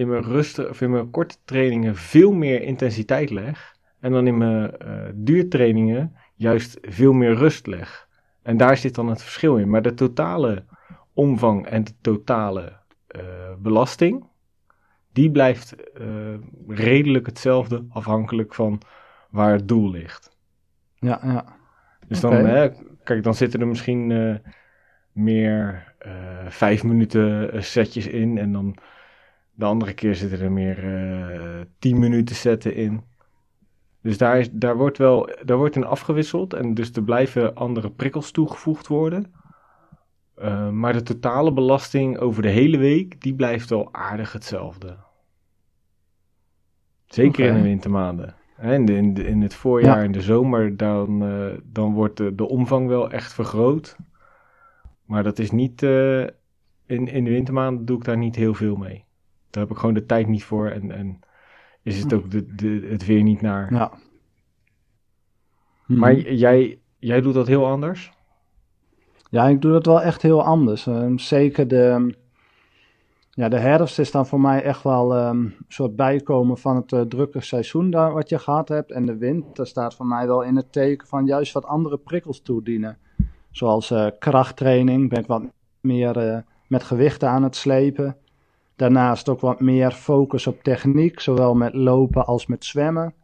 [0.00, 3.76] in mijn rust of in mijn korte trainingen veel meer intensiteit leg.
[4.00, 8.08] En dan in mijn uh, duurtrainingen juist veel meer rust leg.
[8.42, 9.70] En daar zit dan het verschil in.
[9.70, 10.64] Maar de totale
[11.12, 12.72] omvang en de totale
[13.16, 13.22] uh,
[13.58, 14.24] belasting,
[15.12, 16.06] die blijft uh,
[16.68, 18.80] redelijk hetzelfde afhankelijk van
[19.30, 20.36] waar het doel ligt.
[20.94, 21.44] Ja, ja.
[22.06, 22.68] Dus dan, hè,
[23.04, 24.06] kijk, dan zitten er misschien
[25.12, 25.94] meer
[26.48, 28.38] vijf minuten setjes in.
[28.38, 28.76] En dan
[29.60, 33.02] de andere keer zitten er meer uh, tien minuten zetten in.
[34.02, 36.54] Dus daar, is, daar, wordt wel, daar wordt in afgewisseld.
[36.54, 39.32] En dus er blijven andere prikkels toegevoegd worden.
[40.72, 44.96] maar de totale belasting over de hele week, die blijft wel aardig hetzelfde.
[47.06, 48.34] Zeker in de wintermaanden.
[48.62, 52.88] In, in, in het voorjaar en de zomer, dan, uh, dan wordt de, de omvang
[52.88, 53.96] wel echt vergroot.
[55.04, 55.82] Maar dat is niet.
[55.82, 56.20] Uh,
[56.86, 59.04] in, in de wintermaanden doe ik daar niet heel veel mee.
[59.50, 61.20] Daar heb ik gewoon de tijd niet voor en, en
[61.82, 63.74] is het ook de, de, het weer niet naar.
[63.74, 63.92] Ja.
[65.86, 66.32] Maar mhm.
[66.32, 68.12] jij, jij doet dat heel anders?
[69.30, 70.86] Ja, ik doe dat wel echt heel anders.
[70.86, 72.14] Uh, zeker de
[73.30, 76.92] ja, de herfst is dan voor mij echt wel um, een soort bijkomen van het
[76.92, 78.90] uh, drukke seizoen daar, wat je gehad hebt.
[78.90, 82.40] En de winter staat voor mij wel in het teken van juist wat andere prikkels
[82.40, 82.98] toedienen.
[83.50, 85.42] Zoals uh, krachttraining, ben ik wat
[85.80, 88.16] meer uh, met gewichten aan het slepen.
[88.80, 93.14] Daarnaast ook wat meer focus op techniek, zowel met lopen als met zwemmen.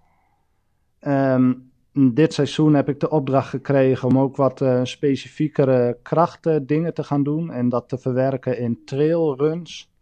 [1.01, 7.05] Um, dit seizoen heb ik de opdracht gekregen om ook wat uh, specifiekere krachtdingen te
[7.05, 7.51] gaan doen.
[7.51, 9.93] En dat te verwerken in trailruns.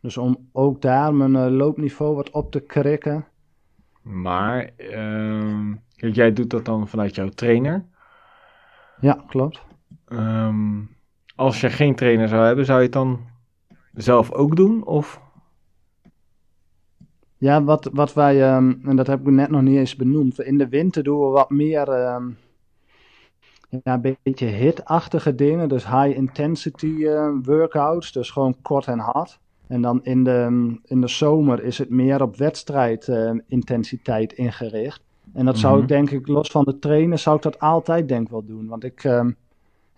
[0.00, 3.26] Dus om ook daar mijn uh, loopniveau wat op te krikken.
[4.02, 7.84] Maar uh, jij doet dat dan vanuit jouw trainer?
[9.00, 9.62] Ja, klopt.
[10.08, 10.96] Um,
[11.36, 13.27] als je geen trainer zou hebben, zou je het dan
[14.02, 14.84] zelf ook doen?
[14.84, 15.20] Of?
[17.38, 20.40] Ja, wat, wat wij, um, en dat heb ik net nog niet eens benoemd.
[20.40, 22.36] In de winter doen we wat meer um,
[23.68, 25.68] ja, een beetje hitachtige dingen.
[25.68, 28.12] Dus high intensity uh, workouts.
[28.12, 29.38] Dus gewoon kort en hard.
[29.66, 35.02] En dan in de, in de zomer is het meer op wedstrijdintensiteit uh, ingericht.
[35.32, 35.92] En dat zou ik mhm.
[35.92, 38.66] denk ik, los van de trainen, zou ik dat altijd denk wel doen.
[38.66, 39.04] Want ik,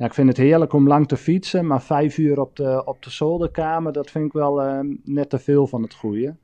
[0.01, 3.03] ja, ik vind het heerlijk om lang te fietsen, maar vijf uur op de, op
[3.03, 6.37] de zolderkamer, dat vind ik wel uh, net te veel van het goede.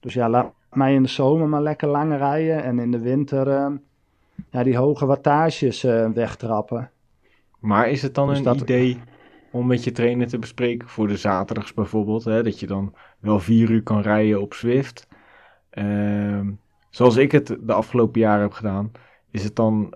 [0.00, 3.48] Dus ja, laat mij in de zomer maar lekker lang rijden en in de winter
[3.48, 3.76] ehm,
[4.50, 6.90] ja, die hoge wattages uh, wegtrappen.
[7.58, 9.00] Maar is het dan dus een idee
[9.52, 12.24] om met je trainer te bespreken voor de zaterdags bijvoorbeeld.
[12.24, 15.08] Hè, dat je dan wel vier uur kan rijden op Swift.
[15.72, 16.40] Uh,
[16.90, 18.92] zoals ik het de afgelopen jaren heb gedaan,
[19.30, 19.94] is het dan,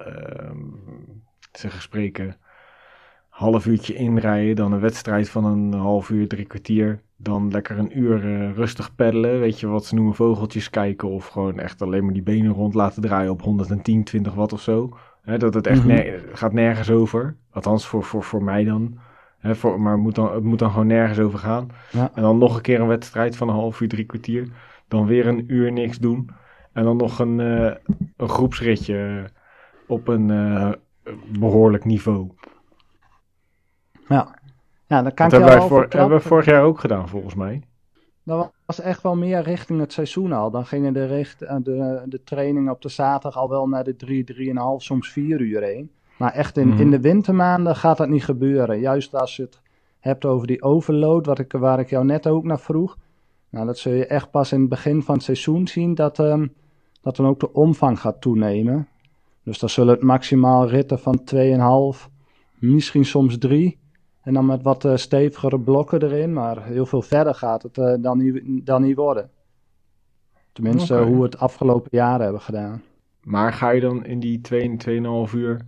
[1.53, 2.40] zeg spreken,
[3.41, 7.01] half uurtje inrijden, dan een wedstrijd van een half uur, drie kwartier.
[7.17, 11.27] Dan lekker een uur uh, rustig peddelen, weet je wat ze noemen, vogeltjes kijken of
[11.27, 14.97] gewoon echt alleen maar die benen rond laten draaien op 110, 20 watt of zo.
[15.39, 15.99] dat het echt mm
[16.33, 17.37] gaat nergens over.
[17.51, 18.99] Althans voor, voor, voor mij dan.
[19.43, 21.69] Voor, maar het moet, dan, het moet dan gewoon nergens over gaan.
[21.93, 22.11] Ja.
[22.15, 24.49] En dan nog een keer een wedstrijd van een half uur, drie kwartier.
[24.89, 26.31] Dan weer een uur niks doen.
[26.73, 27.71] En dan nog een, uh,
[28.17, 29.25] een groepsritje
[29.87, 30.73] op een uh,
[31.39, 32.31] behoorlijk niveau.
[34.15, 34.35] Ja,
[34.87, 37.63] ja dat kan dat hebben, wij voor, hebben we vorig jaar ook gedaan, volgens mij.
[38.23, 40.51] Dat was echt wel meer richting het seizoen al.
[40.51, 43.97] Dan gingen de, richt, eh, de, de trainingen op de zaterdag al wel naar de
[43.97, 45.91] drie, drieënhalf, soms vier uur heen.
[46.17, 46.91] Maar echt in, in mhm.
[46.91, 48.81] de wintermaanden gaat dat niet gebeuren.
[48.81, 49.61] Juist als je het
[50.01, 52.97] hebt over die overload, wat ik, waar ik jou net ook naar vroeg.
[53.49, 56.53] Nou, dat zul je echt pas in het begin van het seizoen zien, dat, um,
[57.03, 58.89] dat dan ook de omvang gaat toenemen.
[59.43, 62.09] Dus dan zullen het maximaal ritten van 2,5,
[62.59, 63.79] misschien soms 3.
[64.23, 67.95] En dan met wat uh, stevigere blokken erin, maar heel veel verder gaat het uh,
[68.01, 69.31] dan, niet, dan niet worden.
[70.53, 72.83] Tenminste, hoe we het afgelopen jaren hebben gedaan.
[73.21, 74.41] Maar ga je dan in die
[75.29, 75.61] 2,5 uur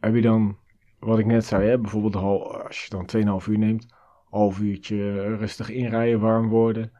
[0.00, 0.56] heb je dan
[0.98, 3.86] wat ik net zei, hè, bijvoorbeeld als je dan 2,5 uur neemt,
[4.30, 6.92] half uurtje rustig inrijden, warm worden.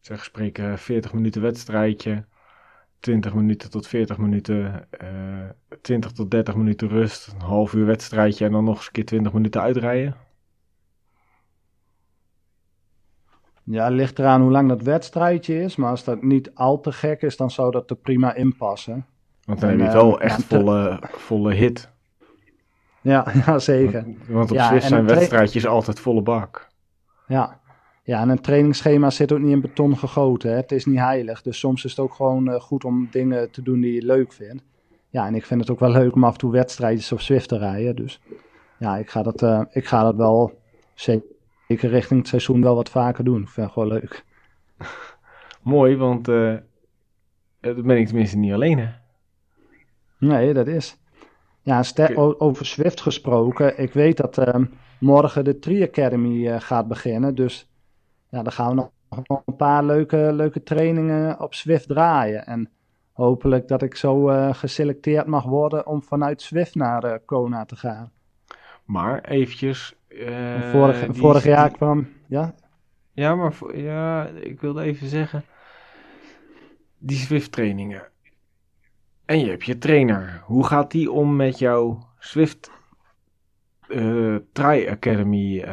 [0.00, 2.26] Zeg, spreken 40 minuten wedstrijdje,
[3.04, 5.08] 20 minuten tot 40 minuten, eh
[5.82, 9.04] 20 tot 30 minuten rust, een half uur wedstrijdje en dan nog eens een keer
[9.04, 10.14] 20 minuten uitrijden.
[13.64, 15.76] Ja, het ligt eraan hoe lang dat wedstrijdje is.
[15.76, 19.06] Maar als dat niet al te gek is, dan zou dat er prima in passen.
[19.44, 21.90] Want dan En, heb je het wel eh, echt ja, te- volle, volle hit.
[23.00, 24.06] Ja, ja zeker.
[24.28, 26.68] Want op Ja, zijn wedstrijdjes altijd volle bak.
[27.26, 27.60] Ja.
[28.06, 30.50] Ja, en een trainingsschema zit ook niet in beton gegoten.
[30.50, 30.56] Hè.
[30.56, 31.42] Het is niet heilig.
[31.42, 34.32] Dus soms is het ook gewoon eh, goed om dingen te doen die je leuk
[34.32, 34.62] vindt.
[35.08, 37.48] Ja, en ik vind het ook wel leuk om af en toe wedstrijdjes op Zwift
[37.48, 37.96] te rijden.
[37.96, 38.20] Dus
[38.78, 40.58] ja, ik ga dat, eh, ik ga dat wel
[40.94, 43.42] zeker richting het seizoen wel wat vaker doen.
[43.42, 44.24] Ik vind het gewoon leuk.
[45.62, 46.54] Mooi, want eh
[47.60, 48.88] dan ben ik tenminste niet alleen hè.
[50.18, 50.96] Nee, dat is.
[51.62, 51.82] Ja,
[52.16, 53.78] over Swift gesproken.
[53.78, 54.64] Ik weet dat ehm,
[55.00, 57.34] morgen de Tri Academy gaat beginnen.
[57.34, 57.68] Dus
[58.34, 58.90] ja, dan gaan we nog
[59.46, 62.46] een paar leuke, leuke trainingen op Swift draaien.
[62.46, 62.70] En
[63.12, 67.76] hopelijk dat ik zo eh, geselecteerd mag worden om vanuit Swift naar eh, Kona te
[67.76, 68.12] gaan.
[68.84, 69.96] Maar eventjes...
[70.08, 72.08] eh, vorig die- vorig die- jaar kwam.
[72.28, 72.54] Ja,
[73.12, 75.44] Ja, maar ja, ik wilde even zeggen...
[76.98, 78.02] Die Swift trainingen.
[79.24, 80.42] En je hebt je trainer.
[80.44, 82.70] Hoe gaat die om met jouw Swift
[83.88, 85.64] eh Tri Academy?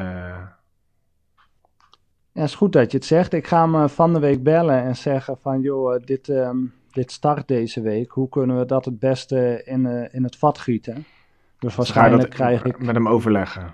[2.33, 3.33] Ja, is goed dat je het zegt.
[3.33, 6.57] Ik ga hem eh, van de week bellen en zeggen van, joh, eh, dit, ehm,
[6.91, 8.11] dit start deze week.
[8.11, 11.05] Hoe kunnen we dat het beste in, eh, in het vat gieten?
[11.59, 13.73] Dus waarschijnlijk krijg ik, met hem overleggen?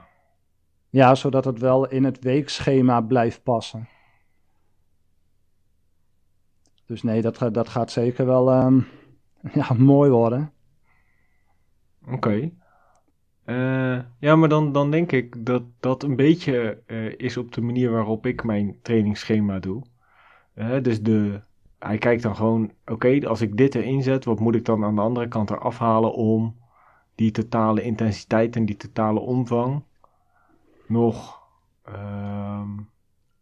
[0.90, 3.88] ja, zodat het wel in het weekschema blijft passen.
[6.86, 8.80] Dus nee, dat, gaat- dat gaat zeker wel ehm,
[9.60, 10.52] ja, mooi worden.
[12.12, 12.52] Oké.
[13.48, 17.62] Eh, ja, maar dan, dan denk ik dat dat een beetje eh, is op de
[17.62, 19.84] manier waarop ik mijn trainingsschema doe.
[20.54, 21.42] Eh, dus de,
[21.80, 24.96] hij kijkt dan gewoon, oké, als ik dit erin zet, wat moet ik dan aan
[24.96, 26.56] de andere kant eraf halen om
[27.16, 29.84] die totale intensiteit en die totale omvang
[30.88, 31.40] nog
[31.84, 32.70] ehm,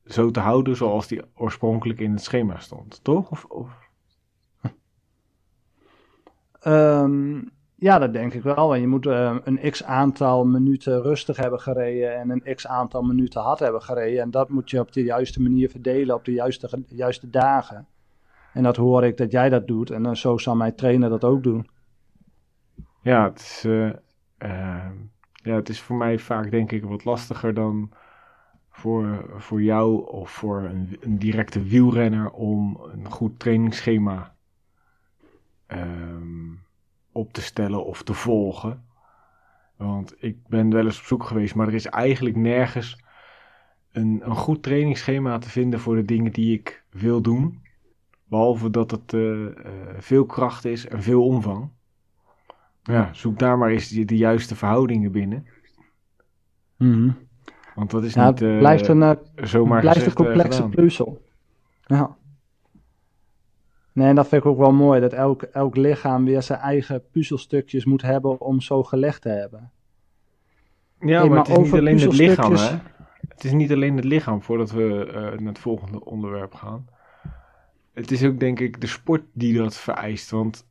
[0.06, 3.32] zo te houden zoals die oorspronkelijk in het schema stond, toch?
[3.32, 3.90] Of, of?
[6.60, 7.42] Ehm,
[7.86, 8.74] ja, dat denk ik wel.
[8.74, 13.02] En je moet eh, een x aantal minuten rustig hebben gereden en een x aantal
[13.02, 14.22] minuten hard hebben gereden.
[14.22, 17.88] En dat moet je op de juiste manier verdelen op de juiste, juiste dagen.
[18.54, 19.90] En dat hoor ik dat jij dat doet.
[19.90, 21.70] En eh, zo zal mijn trainer dat ook doen.
[23.02, 23.90] Ja, het is, eh,
[24.38, 24.94] ehm,
[25.34, 27.92] ja, het is voor mij vaak denk ik wat lastiger dan
[28.70, 34.36] voor, voor jou of voor een, directe wielrenner om een goed trainingsschema
[35.68, 36.35] ehm,
[37.16, 38.84] op te stellen of te volgen.
[39.76, 43.04] Want ik ben wel eens op zoek geweest, maar er is eigenlijk nergens
[43.92, 47.62] een, een goed trainingsschema te vinden voor de dingen die ik wil doen.
[48.24, 49.52] Behalve dat het eh, eh,
[49.98, 51.70] veel kracht is en veel omvang.
[52.84, 55.48] Ja, zoek daar maar eens de, de juiste verhoudingen binnen.
[57.76, 60.70] Want dat is niet eh, blijft een, zomaar blijft een complexe gedaan.
[60.70, 61.22] puzzel.
[61.86, 62.18] Ja.
[63.96, 65.00] Nee, en dat vind ik ook wel mooi.
[65.00, 69.72] Dat elk, elk lichaam weer zijn eigen puzzelstukjes moet hebben om zo gelegd te hebben.
[71.00, 72.78] Ja, Hey, maar, maar het is niet alleen het lichaam, hè?
[73.28, 76.88] Het is niet alleen het lichaam voordat we eh, naar het volgende onderwerp gaan.
[77.94, 80.30] Het is ook, denk ik, de sport die dat vereist.
[80.30, 80.68] Want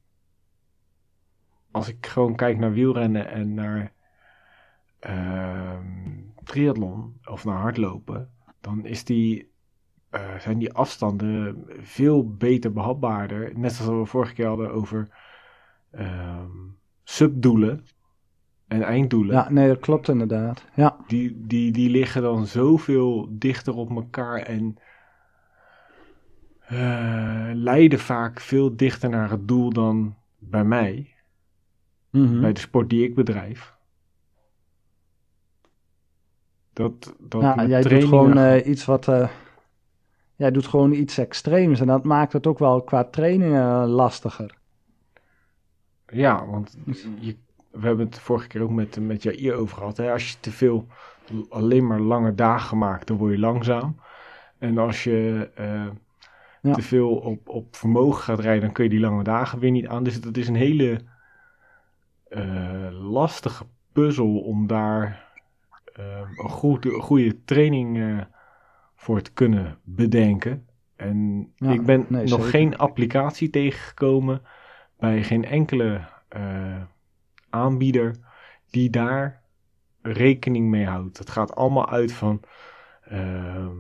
[1.71, 3.93] als ik gewoon kijk naar wielrennen en naar
[4.99, 9.53] ehm, triathlon of naar hardlopen, dan is die,
[10.15, 13.59] eh, zijn die afstanden veel beter behapbaarder.
[13.59, 15.09] Net zoals we vorige keer hadden over
[15.91, 16.51] ehm,
[17.05, 17.87] subdoelen
[18.67, 20.65] en einddoelen Ja, nee, dat klopt inderdaad.
[20.75, 24.77] Ja, die, die, die liggen dan zoveel dichter op elkaar en
[26.59, 31.09] eh, leiden vaak veel dichter naar het doel dan bij mij,
[32.11, 32.41] Mhm.
[32.41, 33.73] bij de sport die ik bedrijf.
[36.73, 39.09] Dat, dat ja jij doet gewoon eh, iets wat...
[40.37, 44.55] jij doet gewoon iets extreems en dat maakt het ook wel qua trainingen lastiger.
[46.07, 46.77] Ja, want
[47.21, 47.37] je,
[47.71, 49.97] we hebben het vorige keer ook met, met Jair over gehad.
[49.97, 50.13] Hè?
[50.13, 50.87] Als je te veel
[51.49, 53.97] alleen maar lange dagen maakt, dan word je langzaam.
[54.59, 55.51] En als je
[56.61, 56.73] Ja.
[56.75, 59.87] te veel op, op vermogen gaat rijden, dan kun je die lange dagen weer niet
[59.87, 60.05] aan.
[60.05, 61.01] Dus dat is een hele
[62.29, 65.33] eh, lastige puzzel om daar
[65.95, 67.99] eh, een goede, goede training
[68.95, 70.67] voor te kunnen bedenken.
[70.97, 72.51] En Ja, ik ben nee, nog zeker.
[72.51, 74.43] geen applicatie tegengekomen
[74.99, 76.83] bij geen enkele eh,
[77.51, 78.17] aanbieder
[78.71, 79.43] die daar
[80.03, 81.19] rekening mee houdt.
[81.19, 82.41] Het gaat allemaal uit van
[83.05, 83.77] ehm,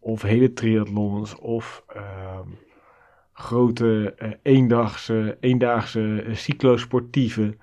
[0.00, 2.48] of hele triathlons of ehm,
[3.32, 7.56] grote eendagse, eendaagse uh, cyclosportieve.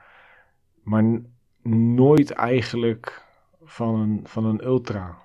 [0.84, 1.21] Maar
[1.95, 3.26] nooit eigenlijk
[3.63, 5.22] van een, van een ultra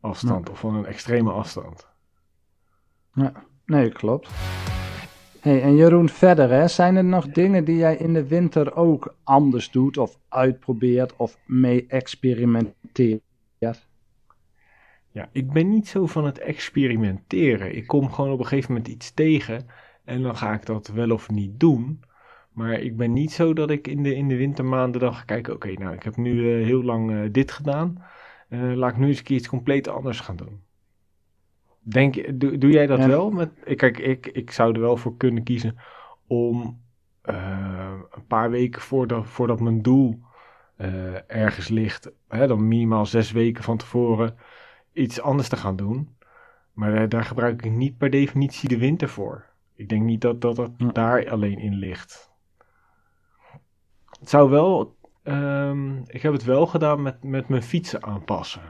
[0.00, 0.52] afstand Ja.
[0.52, 1.88] of van een extreme afstand.
[3.14, 3.32] Ja,
[3.66, 4.30] nee, klopt.
[5.40, 9.14] Hey, en Jeroen, verder, hè, zijn er nog dingen die jij in de winter ook
[9.24, 13.22] anders doet of uitprobeert of mee experimenteert?
[15.12, 17.76] Ja, ik ben niet zo van het experimenteren.
[17.76, 19.66] Ik kom gewoon op een gegeven moment iets tegen
[20.04, 22.00] en dan ga ik dat wel of niet doen.
[22.52, 25.54] Maar ik ben niet zo dat ik in de, in de wintermaanden dan ga kijken,
[25.54, 28.02] oké, nou, ik heb nu eh, heel lang eh, dit gedaan.
[28.50, 30.62] Eh, laat ik nu eens een keer iets compleet anders gaan doen.
[31.82, 33.06] Denk, doe, jij dat Ja.
[33.06, 33.30] wel?
[33.30, 35.76] Met, ik- kijk, ik, ik zou er wel voor kunnen kiezen
[36.26, 36.80] om
[37.22, 40.20] eh, een paar weken voordat, voordat mijn doel
[40.76, 44.36] eh, ergens ligt, hè, dan minimaal zes weken van tevoren,
[44.92, 46.16] iets anders te gaan doen.
[46.72, 49.44] Maar eh, daar gebruik ik niet per definitie de winter voor.
[49.74, 50.88] Ik denk niet dat dat, dat Ja.
[50.92, 52.30] daar alleen in ligt.
[54.20, 54.96] Het zou wel.
[55.22, 58.62] Ehm, ik heb het wel gedaan met, met mijn fietsen aanpassen.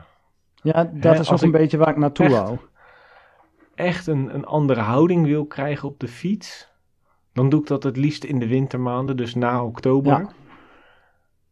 [0.55, 2.59] Ja, dat is ook een beetje waar ik naartoe echt- wou.
[3.75, 6.69] Echt een, een andere houding wil krijgen op de fiets.
[7.33, 10.13] Dan doe ik dat het liefst in de wintermaanden, dus na oktober.
[10.13, 10.31] Ja.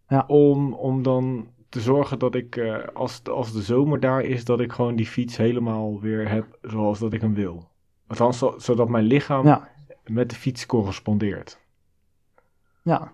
[0.08, 0.24] Ja.
[0.26, 4.44] Om, om dan te zorgen dat ik, eh, als, de- als de zomer daar is,
[4.44, 7.68] dat ik gewoon die fiets helemaal weer heb zoals dat ik hem wil.
[8.06, 9.68] Althans, zo- zodat mijn lichaam Ja.
[10.06, 11.58] met de fiets correspondeert.
[12.82, 13.12] Ja.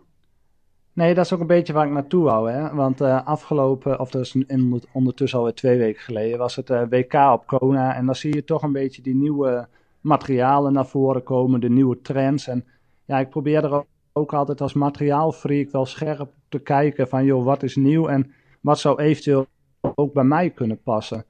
[0.94, 2.50] Nee, dat is ook een beetje waar ik naartoe wou.
[2.50, 2.74] Hè?
[2.74, 6.82] Want eh, afgelopen, of dat is in- ondertussen alweer twee weken geleden, was het eh,
[6.88, 7.94] WK op Kona.
[7.94, 9.66] En dan zie je toch een beetje die nieuwe
[10.00, 12.46] materialen naar voren komen, de nieuwe trends.
[12.48, 12.64] En
[13.04, 17.44] ja, ik probeer er ook, ook altijd als materiaalfreak wel scherp te kijken van, joh,
[17.44, 19.46] wat is nieuw en wat zou eventueel
[19.94, 21.24] ook bij mij kunnen passen.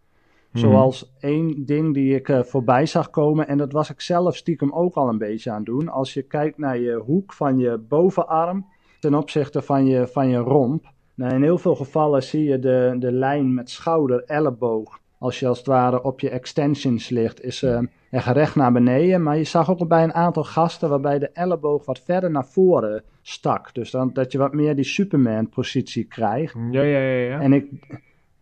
[0.50, 0.58] Mhm.
[0.58, 4.72] Zoals één ding die ik eh, voorbij zag komen, en dat was ik zelf stiekem
[4.72, 5.88] ook al een beetje aan het doen.
[5.88, 8.66] Als je kijkt naar je hoek van je bovenarm
[9.04, 10.92] ten opzichte van je, van je romp.
[11.14, 14.98] Nou, in heel veel gevallen zie je de, de lijn met schouder, elleboog.
[15.18, 17.78] Als je als het ware op je extensions ligt, is eh
[18.10, 19.22] echt recht naar beneden.
[19.22, 23.02] Maar je zag ook bij een aantal gasten waarbij de elleboog wat verder naar voren
[23.22, 23.74] stak.
[23.74, 26.54] Dus dan, dat je wat meer die Superman-positie krijgt.
[26.70, 27.28] Ja, ja, ja.
[27.28, 27.40] ja.
[27.40, 27.66] En ik,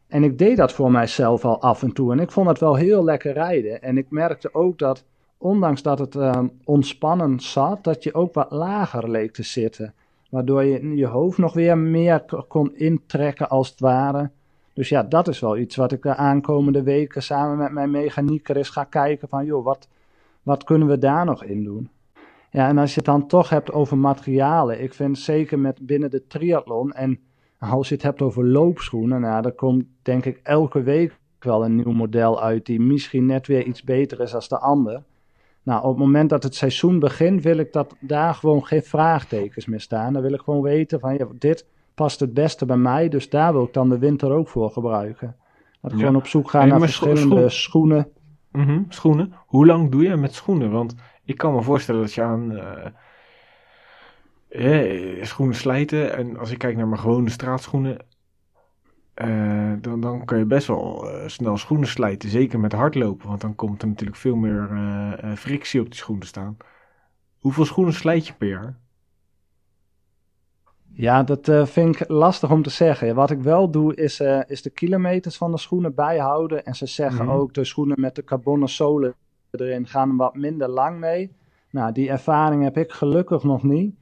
[0.08, 2.12] en ik deed dat voor mijzelf al af en toe.
[2.12, 3.82] En ik vond het wel heel lekker rijden.
[3.82, 5.04] En ik merkte ook dat,
[5.38, 9.94] ondanks dat het eh, ontspannen zat, dat je ook wat lager leek te zitten.
[10.32, 14.30] Waardoor je je hoofd nog weer meer kon intrekken als het ware.
[14.72, 18.56] Dus ja, dat is wel iets wat ik de aankomende weken samen met mijn mechanieker
[18.56, 19.88] eens ga kijken van, joh, wat,
[20.42, 21.90] wat kunnen we daar nog in doen?
[22.50, 26.10] Ja, en als je het dan toch hebt over materialen, ik vind zeker met binnen
[26.10, 27.20] de triathlon en
[27.58, 31.76] als je het hebt over loopschoenen, nou, er komt denk ik elke week wel een
[31.76, 35.02] nieuw model uit die misschien net weer iets beter is als de ander.
[35.62, 39.66] Nou, op het moment dat het seizoen begint, wil ik dat daar gewoon geen vraagtekens
[39.66, 40.12] meer staan.
[40.12, 43.52] Dan wil ik gewoon weten van, ja, dit past het beste bij mij, dus daar
[43.52, 45.36] wil ik dan de winter ook voor gebruiken.
[45.80, 46.04] Dat ik Ja.
[46.04, 48.08] gewoon op zoek ga Hey, naar scho- verschillende schoen- schoenen.
[48.52, 49.32] Mhm, Schoenen.
[49.46, 50.70] Hoe lang doe je met schoenen?
[50.70, 50.94] Want
[51.24, 52.52] ik kan me voorstellen dat je aan
[54.48, 56.16] eh, schoenen slijten.
[56.16, 57.96] En als ik kijk naar mijn gewone straatschoenen.
[59.14, 62.28] Eh, dan, dan kan je best wel eh, snel schoenen slijten.
[62.28, 63.28] Zeker met hardlopen.
[63.28, 66.56] Want dan komt er natuurlijk veel meer eh, frictie op die schoenen staan.
[67.38, 68.80] Hoeveel schoenen slijt je per jaar?
[70.94, 73.14] Ja, dat vind ik lastig om te zeggen.
[73.14, 76.64] Wat ik wel doe, is, is de kilometers van de schoenen bijhouden.
[76.64, 77.34] En ze zeggen Mhm.
[77.34, 79.14] ook, de schoenen met de carbonen zolen
[79.50, 81.36] erin gaan wat minder lang mee.
[81.70, 83.94] Nou, die ervaring heb ik gelukkig nog niet.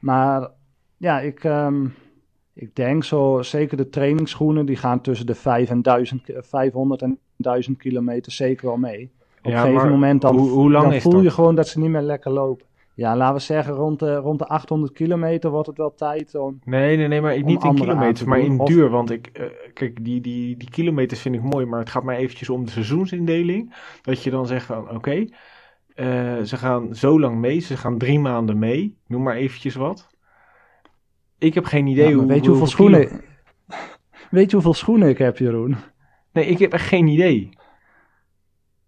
[0.00, 0.50] Maar
[0.96, 1.86] ja, ik, ehm,
[2.58, 7.02] ik denk zo, zeker de trainingsschoenen, die gaan tussen de 5 en 1000, ki- 500
[7.02, 9.10] en 1000 kilometer zeker wel mee.
[9.42, 11.22] Op Ja, een gegeven moment dan, hoe- dan voel dat?
[11.22, 12.66] je gewoon dat ze niet meer lekker lopen.
[12.94, 16.60] Ja, laten we zeggen, rond de, rond de 800 kilometer wordt het wel tijd om...
[16.64, 18.88] Nee, nee, nee, maar niet in kilometers, te maar in of- duur.
[18.90, 19.44] Want ik, eh,
[19.74, 22.70] kijk, die, die, die kilometers vind ik mooi, maar het gaat mij eventjes om de
[22.70, 23.74] seizoensindeling.
[24.02, 25.24] Dat je dan zegt van, oké,
[25.94, 30.14] eh, ze gaan zo lang mee, ze gaan drie maanden mee, noem maar eventjes wat.
[31.38, 33.20] Ik heb geen idee Ja, hoe, weet je hoeveel kilo- schoenen...
[34.30, 35.76] Weet je hoeveel schoenen ik heb, Jeroen?
[36.32, 37.50] Nee, ik heb echt geen idee.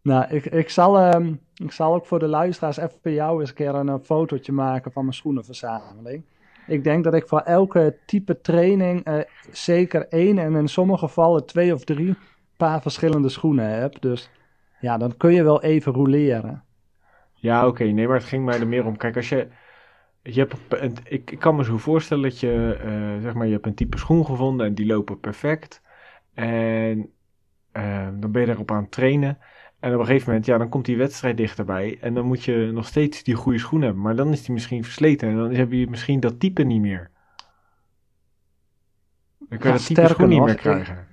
[0.03, 3.49] Nou, ik, ik, zal, ehm, ik zal ook voor de luisteraars even bij jou eens
[3.49, 6.23] een keer een, eh, fotootje maken van mijn schoenenverzameling.
[6.67, 9.19] Ik denk dat ik voor elke type training eh,
[9.51, 12.17] zeker één en in sommige gevallen twee of drie
[12.57, 14.01] paar verschillende schoenen heb.
[14.01, 14.31] Dus
[14.81, 16.63] ja, dan kun je wel even roleren.
[17.35, 18.97] Ja, oké, nee, maar het ging mij er meer om.
[18.97, 19.49] Kijk, als je,
[20.23, 23.53] je hebt een- ik, ik kan me zo voorstellen dat je, eh, zeg maar, je
[23.53, 25.83] hebt een type schoen gevonden en die lopen perfect.
[26.35, 27.13] En
[27.73, 29.39] eh, dan ben je daarop aan het trainen.
[29.81, 31.99] En op een gegeven moment, ja, dan komt die wedstrijd dichterbij.
[32.01, 34.03] En dan moet je nog steeds die goede schoen hebben.
[34.03, 37.11] Maar dan is die misschien versleten en dan heb je misschien dat type niet meer.
[39.39, 41.07] Dan kan Ja, je dat type schoen niet meer krijgen.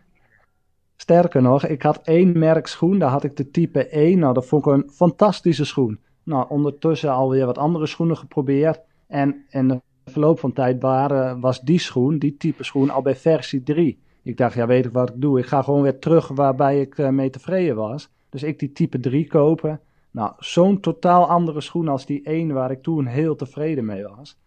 [0.95, 4.20] Sterker nog, ik had één merk schoen, daar had ik de type 1.
[4.20, 5.99] Nou, dat vond ik een fantastische schoen.
[6.24, 8.80] Nou, ondertussen alweer wat andere schoenen geprobeerd.
[9.16, 13.16] En in de verloop van tijd waren, was die schoen, die type schoen, al bij
[13.16, 13.99] versie 3.
[14.24, 15.39] Ik dacht, ja, weet ik wat ik doe?
[15.39, 18.09] Ik ga gewoon weer terug waarbij ik eh, mee tevreden was.
[18.30, 19.80] Dus ik die type 3 kopen.
[20.11, 24.38] Nou, zo'n totaal andere schoen als die 1 waar ik toen heel tevreden mee was.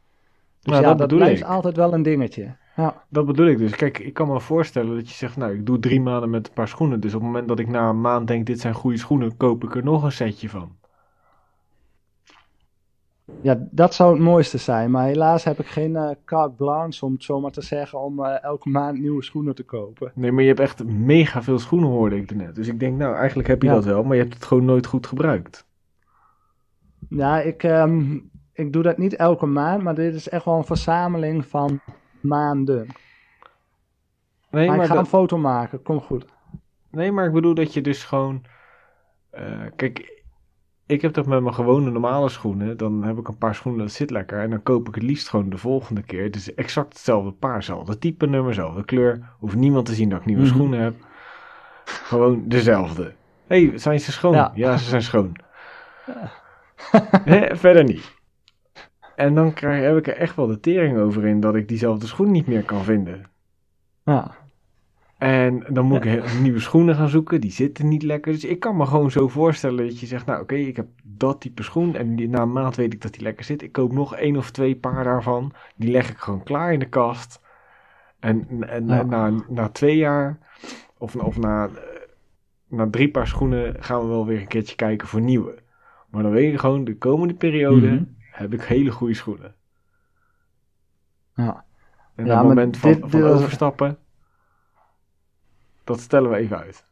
[0.60, 1.46] Dus Nou, ja, dat dat, blijft ik.
[1.46, 2.56] altijd wel een dingetje.
[2.76, 3.04] Ja.
[3.08, 3.76] Dat bedoel ik dus.
[3.76, 6.52] Kijk, ik kan me voorstellen dat je zegt, nou, ik doe drie maanden met een
[6.54, 7.00] paar schoenen.
[7.00, 9.64] Dus op het moment dat ik na een maand denk, dit zijn goede schoenen, koop
[9.64, 10.77] ik er nog een setje van.
[13.40, 14.90] Ja, dat zou het mooiste zijn.
[14.90, 18.24] Maar helaas heb ik geen eh carte blanche, om het zo maar te zeggen, om
[18.24, 20.12] eh, elke maand nieuwe schoenen te kopen.
[20.14, 22.54] Nee, maar je hebt echt mega veel schoenen, hoorde ik net.
[22.54, 23.74] Dus ik denk, nou, eigenlijk heb je Ja.
[23.74, 25.66] dat wel, maar je hebt het gewoon nooit goed gebruikt.
[27.08, 28.18] Ja, ik, ehm,
[28.52, 31.80] ik doe dat niet elke maand, maar dit is echt wel een verzameling van
[32.20, 32.86] maanden.
[34.50, 36.24] Nee, maar maar, ik ga dat- een foto maken, kom goed.
[36.90, 38.44] nee, maar ik bedoel dat je dus gewoon...
[39.30, 40.17] eh, kijk,
[40.88, 43.92] ik heb toch met mijn gewone normale schoenen, dan heb ik een paar schoenen, dat
[43.92, 44.40] zit lekker.
[44.40, 46.30] En dan koop ik het liefst gewoon de volgende keer.
[46.30, 49.34] Dus exact hetzelfde paar, hetzelfde type nummer, dezelfde kleur.
[49.38, 50.50] Hoeft niemand te zien dat ik nieuwe Mhm.
[50.52, 50.94] schoenen heb.
[51.84, 53.14] Gewoon dezelfde.
[53.46, 54.32] Hé, hey, zijn ze schoon?
[54.34, 54.52] Ja.
[54.54, 55.36] Ja, ze zijn schoon.
[57.52, 58.16] Verder niet.
[59.16, 62.06] En dan krijg, heb ik er echt wel de tering over in dat ik diezelfde
[62.06, 63.24] schoen niet meer kan vinden.
[64.04, 64.30] Ja,
[65.18, 68.32] En dan moet ik nieuwe schoenen gaan zoeken, die zitten niet lekker.
[68.32, 71.40] Dus ik kan me gewoon zo voorstellen dat je zegt, nou oké, ik heb dat
[71.40, 73.62] type schoen en die, na een maand weet ik dat die lekker zit.
[73.62, 76.88] Ik koop nog één of twee paar daarvan, die leg ik gewoon klaar in de
[76.88, 77.40] kast.
[78.20, 79.02] En, en Ja.
[79.02, 80.38] na, na twee jaar,
[80.98, 81.68] of, of na,
[82.68, 85.58] na drie paar schoenen, gaan we wel weer een keertje kijken voor nieuwe.
[86.10, 88.02] Maar dan weet je gewoon, de komende periode Mhm.
[88.18, 89.54] heb ik hele goede schoenen.
[91.34, 91.64] ja.
[92.14, 93.98] En Ja, het moment van, dit- van overstappen,
[95.88, 96.84] dat stellen we even uit.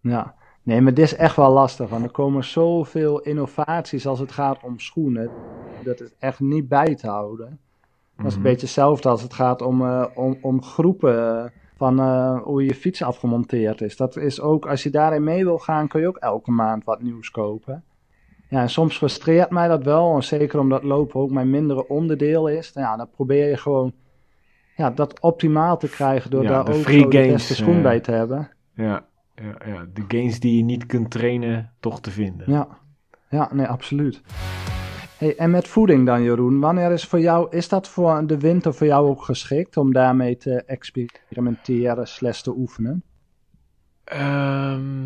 [0.00, 0.34] ja.
[0.62, 4.62] Nee, maar dit is echt wel lastig, want er komen zoveel innovaties als het gaat
[4.62, 5.30] om schoenen.
[5.84, 7.58] Dat is echt niet bij te houden.
[8.16, 8.48] Dat is een Mhm.
[8.48, 12.74] beetje hetzelfde als het gaat om, eh, om, om groepen eh, van eh, hoe je
[12.74, 13.96] fiets afgemonteerd is.
[13.96, 17.02] Dat is ook, als je daarin mee wil gaan, kun je ook elke maand wat
[17.02, 17.84] nieuws kopen.
[18.48, 22.48] Ja, en soms frustreert mij dat wel, en zeker omdat lopen ook mijn mindere onderdeel
[22.48, 22.72] is.
[22.72, 23.92] Nou ja, dan probeer je gewoon
[24.76, 28.10] ja, dat optimaal te krijgen door Ja, daar ook de beste schoen eh, bij te
[28.10, 28.50] hebben.
[28.74, 32.52] Ja, ja, ja, de gains die je niet kunt trainen, toch te vinden.
[32.52, 32.68] Ja,
[33.30, 34.22] ja nee, absoluut.
[35.18, 36.60] Hey, en met voeding dan, Jeroen.
[36.60, 40.36] Wanneer is voor jou, is dat voor de winter voor jou ook geschikt om daarmee
[40.36, 43.02] te experimenteren, slash te oefenen?
[44.04, 45.02] Ehm,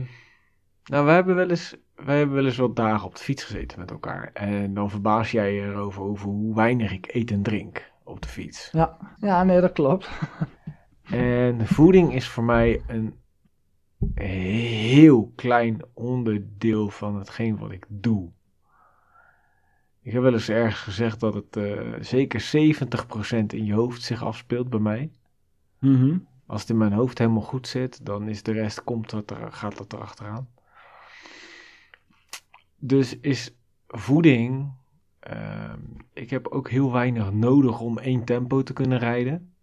[0.84, 3.78] nou, we hebben wel eens, wij hebben wel eens wat dagen op de fiets gezeten
[3.78, 4.30] met elkaar.
[4.32, 8.28] En dan verbaas jij je erover over hoe weinig ik eet en drink op de
[8.28, 8.68] fiets.
[8.72, 10.08] Ja, ja nee, dat klopt.
[11.11, 13.14] En voeding is voor mij een
[14.14, 18.30] heel klein onderdeel van hetgeen wat ik doe.
[20.02, 24.22] Ik heb wel eens ergens gezegd dat het eh, zeker 70% in je hoofd zich
[24.22, 25.11] afspeelt bij mij.
[25.78, 26.18] Mhm.
[26.46, 29.52] Als het in mijn hoofd helemaal goed zit, dan is de rest, komt het er,
[29.52, 30.48] gaat dat erachteraan.
[32.76, 33.54] Dus is
[33.86, 34.72] voeding.
[35.20, 35.80] Ehm,
[36.12, 39.54] ik heb ook heel weinig nodig om één tempo te kunnen rijden.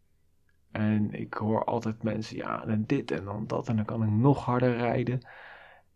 [0.72, 4.10] En ik hoor altijd mensen, ja, en dit en dan dat, en dan kan ik
[4.10, 5.20] nog harder rijden.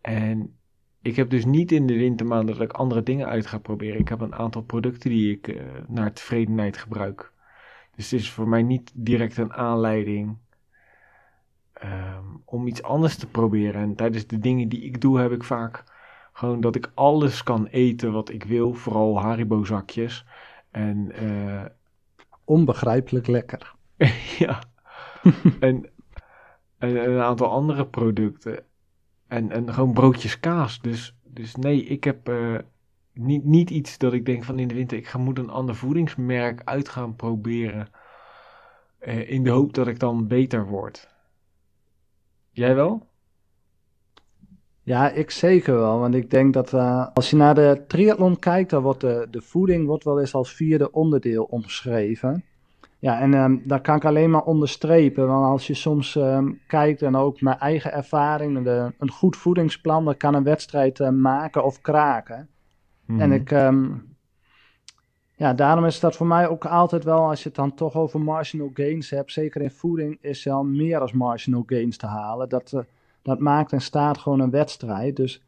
[0.01, 0.55] En
[1.01, 3.99] ik heb dus niet in de wintermaanden dat ik andere dingen uit ga proberen.
[3.99, 7.31] Ik heb een aantal producten die ik eh, naar tevredenheid gebruik.
[7.95, 10.37] Dus het is voor mij niet direct een aanleiding
[11.73, 13.81] ehm, om iets anders te proberen.
[13.81, 15.83] En tijdens de dingen die ik doe, heb ik vaak
[16.41, 18.73] gewoon dat ik alles kan eten wat ik wil.
[18.73, 20.25] Vooral Haribo zakjes.
[20.71, 21.65] En eh,
[22.45, 23.75] Onbegrijpelijk lekker.
[24.39, 24.63] ja.
[25.59, 25.89] en,
[26.77, 28.65] en een aantal andere producten.
[29.27, 30.79] En, en gewoon broodjes kaas.
[30.81, 32.57] Dus, dus nee, ik heb eh,
[33.13, 35.75] niet, niet iets dat ik denk van in de winter, ik ga, moet een ander
[35.75, 37.89] voedingsmerk uit gaan proberen.
[38.99, 41.09] eh, in de hoop dat ik dan beter word.
[42.51, 43.10] Jij wel?
[44.83, 45.99] Ja, ik zeker wel.
[45.99, 49.41] Want ik denk dat eh, als je naar de triathlon kijkt, dan wordt de, de
[49.41, 52.43] voeding wordt wel eens als vierde onderdeel omschreven.
[52.99, 55.27] Ja, en ehm dat kan ik alleen maar onderstrepen.
[55.27, 60.05] Want als je soms ehm, kijkt, en ook mijn eigen ervaring, de, een goed voedingsplan,
[60.05, 62.49] dat kan een wedstrijd eh, maken of kraken.
[63.07, 63.31] En Mhm.
[63.31, 63.89] ik, ehm,
[65.35, 68.21] ja, daarom is dat voor mij ook altijd wel, als je het dan toch over
[68.21, 72.49] marginal gains hebt, zeker in voeding, is er al meer als marginal gains te halen.
[72.49, 72.81] Dat, uh,
[73.21, 75.15] dat maakt en staat gewoon een wedstrijd.
[75.15, 75.43] Dus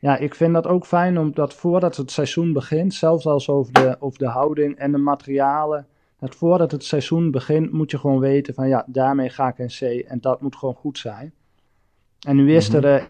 [0.00, 3.96] ja, ik vind dat ook fijn omdat voordat het seizoen begint, zelfs als over de,
[4.00, 5.86] over de houding en de materialen,
[6.18, 9.66] dat voordat het seizoen begint, moet je gewoon weten van ja, daarmee ga ik in
[9.66, 11.32] C en dat moet gewoon goed zijn.
[12.26, 13.04] En nu is er uh,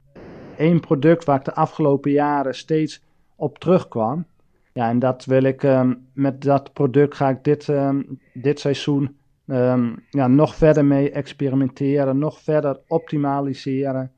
[0.57, 3.03] één product waar ik de afgelopen jaren steeds
[3.37, 4.27] op terugkwam.
[4.73, 9.17] Ja, en dat wil ik, um, met dat product ga ik dit, um, dit seizoen
[9.47, 14.13] um, ja, nog verder mee experimenteren, nog verder optimaliseren.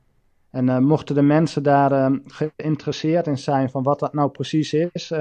[0.51, 5.13] En uh, mochten de mensen daar geïnteresseerd in zijn van wat dat nou precies is,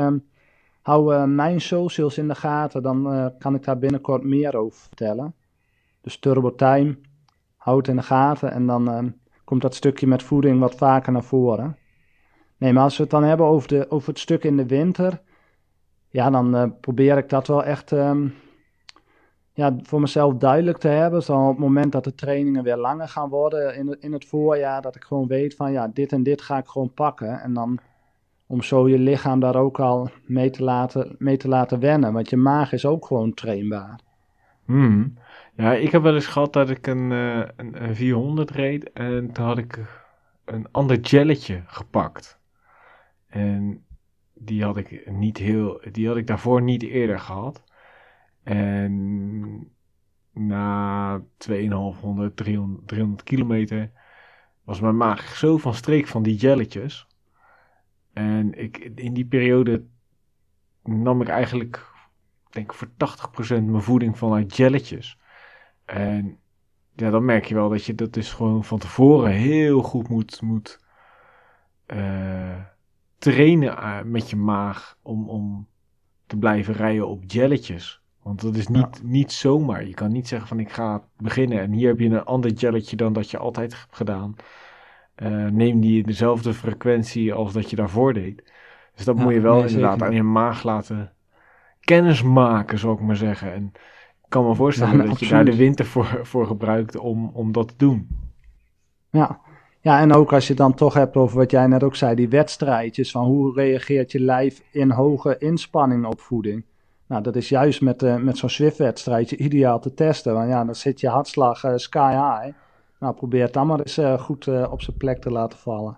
[0.81, 4.79] hou uh, mijn socials in de gaten, dan uh, kan ik daar binnenkort meer over
[4.79, 5.35] vertellen.
[6.01, 6.97] Dus Turbo Time,
[7.57, 11.23] hou het in de gaten en dan komt dat stukje met voeding wat vaker naar
[11.23, 11.77] voren.
[12.57, 15.21] Nee, maar als we het dan hebben over, de, over het stuk in de winter,
[16.09, 17.91] ja, dan probeer ik dat wel echt
[19.57, 21.23] ja, voor mezelf duidelijk te hebben.
[21.23, 24.81] Zo op het moment dat de trainingen weer langer gaan worden in, in het voorjaar,
[24.81, 27.41] dat ik gewoon weet van ja, dit en dit ga ik gewoon pakken.
[27.41, 27.79] En dan
[28.47, 32.13] om zo je lichaam daar ook al mee te laten, mee te laten wennen.
[32.13, 33.99] Want je maag is ook gewoon trainbaar.
[34.65, 35.17] Hmm.
[35.55, 39.31] Ja, ik heb wel eens gehad dat ik een, uh, een, een 400 reed en
[39.31, 39.79] toen had ik
[40.45, 42.39] een ander gelletje gepakt.
[43.27, 43.85] En
[44.33, 47.63] die had ik niet heel, die had ik daarvoor niet eerder gehad.
[48.47, 49.71] En
[50.31, 53.91] na 2500, 300, 300 kilometer
[54.63, 57.07] was mijn maag zo van streek van die jelletjes.
[58.13, 59.85] En ik, in die periode
[60.83, 61.91] nam ik eigenlijk,
[62.49, 65.19] denk ik voor 80% mijn voeding vanuit jelletjes.
[65.85, 66.39] En
[66.93, 70.41] ja, dan merk je wel dat je dat dus gewoon van tevoren heel goed moet,
[70.41, 70.79] moet
[71.87, 72.61] uh,
[73.17, 75.67] trainen eh, met je maag om, om
[76.25, 78.05] te blijven rijden op jelletjes.
[78.27, 79.87] Want dat is niet, niet zomaar.
[79.87, 82.95] Je kan niet zeggen van ik ga beginnen en hier heb je een ander jelletje
[82.95, 84.35] dan dat je altijd hebt gedaan.
[85.23, 88.43] Uh, neem die dezelfde frequentie als dat je daarvoor deed.
[88.95, 90.07] Dus dat ja, moet je wel nee, inderdaad zeker.
[90.07, 91.13] aan je maag laten
[91.79, 93.53] kennis maken, zou ik maar zeggen.
[93.53, 93.63] En
[94.23, 95.29] ik kan me voorstellen ja, dat absoluut.
[95.29, 98.07] je daar de winter voor, voor gebruikt om, om dat te doen.
[99.09, 99.39] Ja,
[99.79, 102.15] ja, en ook als je het dan toch hebt over wat jij net ook zei,
[102.15, 106.65] die wedstrijdjes, van hoe reageert je lijf in hoge inspanning op voeding.
[107.07, 110.75] Nou, dat is juist met, uh, met zo'n Swift-wedstrijdje ideaal te testen, want ja, dan
[110.75, 112.57] zit je hartslag uh, sky high.
[112.99, 115.97] Nou, probeer het dan maar eens uh, goed op zijn plek te laten vallen.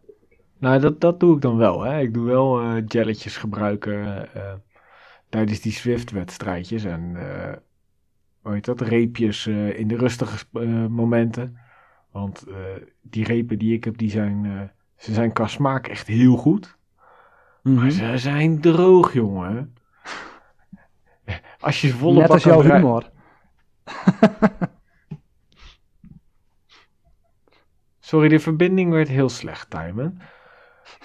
[0.58, 1.82] Nou, dat, dat doe ik dan wel.
[1.82, 2.00] Hè.
[2.00, 4.28] Ik doe wel jelletjes gebruiken
[5.30, 7.18] tijdens die Swift-wedstrijdjes en,
[8.42, 10.46] hoe heet dat, reepjes in de rustige
[10.90, 11.58] momenten.
[12.12, 12.46] Want
[13.02, 16.78] die repen die ik heb, die zijn, ze zijn qua smaak echt heel goed.
[17.64, 17.82] Mm -hmm.
[17.82, 19.74] Maar ze zijn droog, jongen.
[21.60, 23.10] Als je volle Net als jouw humor.
[28.00, 30.20] Sorry, de verbinding werd heel slecht, Timon.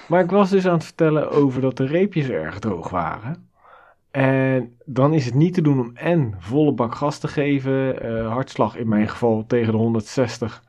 [0.08, 3.48] Maar ik was dus aan het vertellen over dat de reepjes erg droog waren.
[4.10, 8.32] En dan is het niet te doen om en volle bak gas te geven, uh,
[8.32, 10.62] hartslag in mijn geval tegen de 160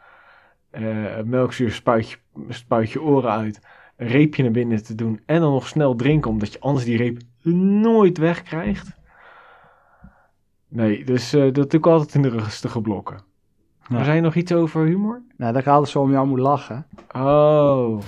[0.72, 2.18] uh, melkzuur spuit je,
[2.50, 3.62] spuit je oren uit,
[3.98, 6.98] een reepje naar binnen te doen en dan nog snel drinken, omdat je anders die
[6.98, 7.22] reep
[7.82, 8.98] nooit wegkrijgt.
[10.76, 13.18] Nee, dus uh, dat doe ik altijd in de rustige blokken.
[13.90, 13.98] Ja.
[13.98, 15.22] Er zijn nog iets over humor?
[15.38, 16.86] Nou, dat ik altijd zo om jou moet lachen.
[17.16, 18.00] Oh.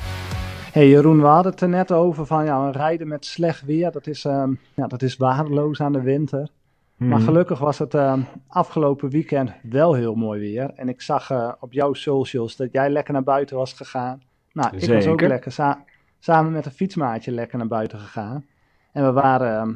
[0.71, 4.07] hey Jeroen, we hadden het er net over van ja, rijden met slecht weer, dat
[4.07, 4.43] is, uh,
[4.73, 6.49] ja, dat is waardeloos aan de winter.
[6.97, 8.13] Maar gelukkig was het uh,
[8.47, 10.71] afgelopen weekend wel heel mooi weer.
[10.75, 14.21] En ik zag uh, op jouw socials dat jij lekker naar buiten was gegaan.
[14.51, 15.83] Nou, ik was ook lekker sa
[16.19, 18.45] samen met een fietsmaatje lekker naar buiten gegaan.
[18.91, 19.75] En we waren uh,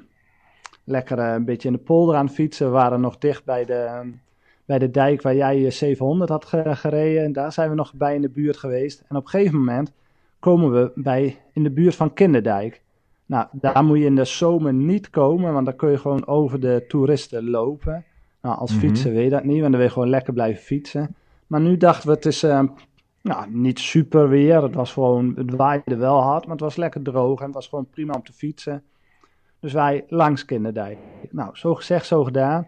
[0.84, 2.66] lekker eh, een beetje in de polder aan het fietsen.
[2.66, 4.12] We waren nog dicht bij de,
[4.66, 6.46] bij de dijk waar jij je 700 had
[6.78, 7.24] gereden.
[7.24, 9.04] En daar zijn we nog bij in de buurt geweest.
[9.08, 9.94] En op een gegeven moment
[10.40, 12.82] komen we bij in de buurt van Kinderdijk.
[13.26, 16.60] Nou, daar moet je in de zomer niet komen, want dan kun je gewoon over
[16.60, 18.06] de toeristen lopen.
[18.42, 18.80] Nou, als -hmm.
[18.80, 21.16] fietser weet je dat niet, want dan wil je gewoon lekker blijven fietsen.
[21.48, 22.64] Maar nu dachten we, het is uh,
[23.22, 24.64] nou, niet super weer.
[24.64, 27.68] Het was gewoon, het waaide wel hard, maar het was lekker droog en het was
[27.68, 28.84] gewoon prima om te fietsen.
[29.62, 30.98] Dus wij langs Kinderdijk.
[31.30, 32.68] Nou, zo gezegd, zo gedaan.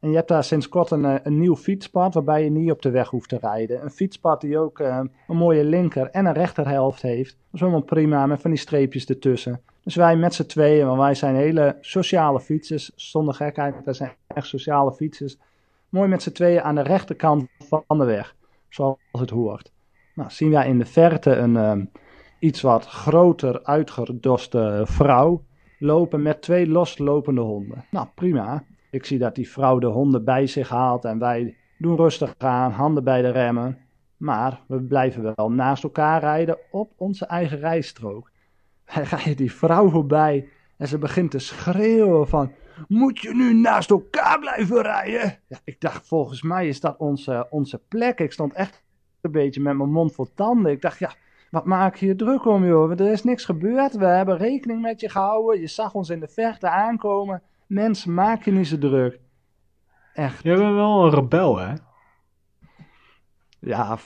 [0.00, 2.82] En je hebt daar sinds kort een, eh, een nieuw fietspad waarbij je niet op
[2.82, 3.82] de weg hoeft te rijden.
[3.82, 7.30] Een fietspad die ook uh, een mooie linker en een rechterhelft heeft.
[7.30, 9.60] Dat is helemaal prima met van die streepjes ertussen.
[9.82, 14.12] Dus wij met z'n tweeën, want wij zijn hele sociale fietsers, zonder gekheid, wij zijn
[14.26, 15.38] echt sociale fietsers.
[15.88, 18.34] Mooi met z'n tweeën aan de rechterkant van de weg,
[18.68, 19.72] zoals het hoort.
[20.14, 21.72] Nou, zien wij in de verte een uh,
[22.38, 25.42] iets wat groter uitgedoste vrouw.
[25.78, 27.84] Lopen met twee loslopende honden.
[27.90, 28.64] Nou, prima.
[28.90, 32.70] Ik zie dat die vrouw de honden bij zich haalt en wij doen rustig aan,
[32.70, 33.78] handen bij de remmen.
[34.16, 38.30] Maar we blijven wel naast elkaar rijden op onze eigen rijstrook.
[38.94, 42.52] Wij rijden die vrouw voorbij en ze begint te schreeuwen van...
[42.88, 45.38] Moet je nu naast elkaar blijven rijden?
[45.48, 48.20] Ja, ik dacht, volgens mij is dat onze, onze plek.
[48.20, 48.82] Ik stond echt
[49.20, 50.72] een beetje met mijn mond vol tanden.
[50.72, 51.14] Ik dacht, ja,
[51.50, 52.90] wat maak je je druk om, joh?
[52.90, 53.96] Er is niks gebeurd.
[53.96, 55.60] We hebben rekening met je gehouden.
[55.60, 57.42] Je zag ons in de verte aankomen.
[57.66, 59.20] Mensen, maak je niet zo druk.
[60.14, 60.42] Echt.
[60.42, 61.74] Je bent wel een rebel, hè?
[63.58, 63.98] Ja,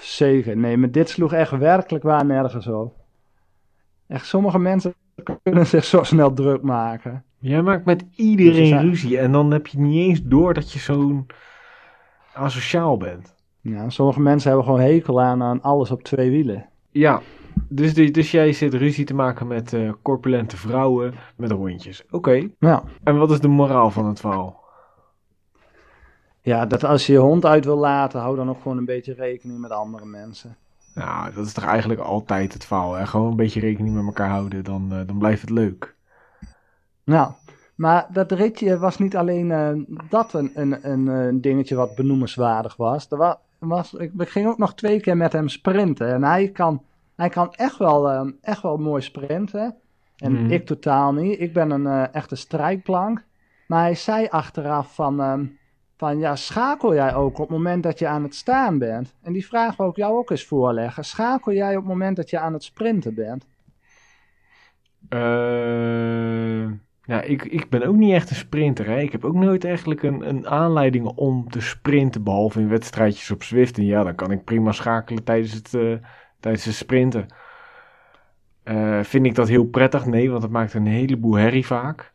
[0.00, 0.56] zeker.
[0.56, 2.94] Nee, maar dit sloeg echt werkelijk waar nergens op.
[4.06, 4.94] Echt, sommige mensen
[5.42, 7.24] kunnen zich zo snel druk maken.
[7.38, 11.26] Jij maakt met iedereen ruzie en dan heb je niet eens door dat je zo'n
[12.34, 13.34] asociaal bent.
[13.60, 16.68] Ja, sommige mensen hebben gewoon hekel aan, aan alles op twee wielen.
[16.96, 17.20] Ja,
[17.68, 22.04] dus, dus jij zit ruzie te maken met uh, corpulente vrouwen met hondjes.
[22.10, 22.48] Oké.
[22.58, 22.82] Ja.
[23.02, 24.64] En wat is de moraal van het verhaal?
[26.40, 29.14] Ja, dat als je je hond uit wil laten, hou dan ook gewoon een beetje
[29.14, 30.56] rekening met andere mensen.
[30.94, 32.94] Nou, dat is toch eigenlijk altijd het verhaal.
[32.94, 33.06] Hè?
[33.06, 35.94] Gewoon een beetje rekening met elkaar houden, dan, uh, dan blijft het leuk.
[37.04, 37.32] Nou,
[37.74, 42.76] maar dat ritje was niet alleen uh, dat een, een, een, een, dingetje wat benoemenswaardig
[42.76, 43.10] was.
[43.10, 43.94] Er was, was.
[43.94, 46.12] Ik ging ook nog twee keer met hem sprinten.
[46.12, 46.82] En hij kan,
[47.16, 49.74] hij kan echt, wel, uh, echt wel mooi sprinten.
[50.16, 50.50] En mm.
[50.50, 51.40] ik totaal niet.
[51.40, 53.24] Ik ben een uh, echte strijkplank.
[53.66, 55.46] Maar hij zei achteraf van, ehm,
[55.96, 59.14] van, ja, schakel jij ook op het moment dat je aan het staan bent?
[59.22, 61.04] En die vraag wil ik jou ook eens voorleggen.
[61.04, 63.46] Schakel jij op het moment dat je aan het sprinten bent?
[65.08, 66.70] Uh,
[67.06, 68.86] ja, ik, ik ben ook niet echt een sprinter.
[68.86, 68.98] Hè.
[68.98, 73.42] Ik heb ook nooit eigenlijk een, een aanleiding om te sprinten, behalve in wedstrijdjes op
[73.42, 73.78] Zwift.
[73.78, 75.96] En ja, dan kan ik prima schakelen tijdens het, uh,
[76.40, 77.26] tijdens het sprinten.
[78.64, 80.06] Uh, vind ik dat heel prettig?
[80.06, 82.12] Nee, want het maakt een heleboel herrie vaak.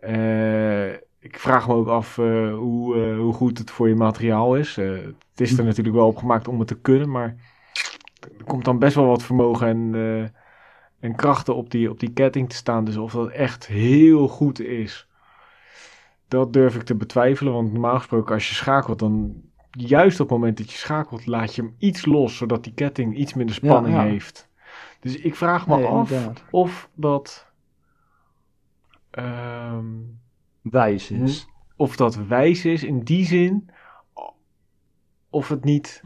[0.00, 4.76] Uh, ik vraag me ook af hoe, hoe goed het voor je materiaal is.
[4.76, 7.36] het is er natuurlijk wel op gemaakt om het te kunnen, maar
[8.38, 9.94] er komt dan best wel wat vermogen en
[11.00, 12.84] en krachten op die, op die ketting te staan.
[12.84, 15.08] Dus of dat echt heel goed is,
[16.28, 17.52] dat durf ik te betwijfelen.
[17.52, 21.54] Want normaal gesproken, als je schakelt, dan juist op het moment dat je schakelt, laat
[21.54, 24.48] je hem iets los, zodat die ketting iets minder spanning heeft.
[25.00, 26.12] Dus ik vraag me af
[26.50, 27.50] of dat.
[29.10, 30.20] Um,
[30.60, 31.46] wijs is.
[31.76, 33.70] Of dat wijs is in die zin.
[35.30, 36.02] Of het niet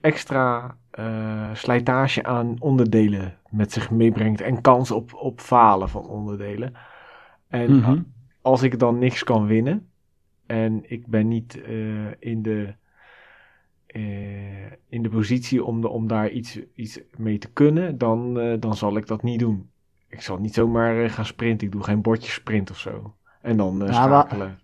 [0.00, 6.74] extra uh, slijtage aan onderdelen met zich meebrengt en kans op, op falen van onderdelen.
[7.48, 8.12] En mm -hmm.
[8.40, 9.88] als ik dan niks kan winnen
[10.46, 12.74] en ik ben niet uh, in, de,
[13.86, 18.76] uh, in de positie om, de, om daar iets, iets mee te kunnen, dan, dan
[18.76, 19.70] zal ik dat niet doen.
[20.08, 21.66] Ik zal niet zomaar gaan sprinten.
[21.66, 23.14] Ik doe geen bordje sprint of zo.
[23.42, 24.58] En dan ja, schakelen.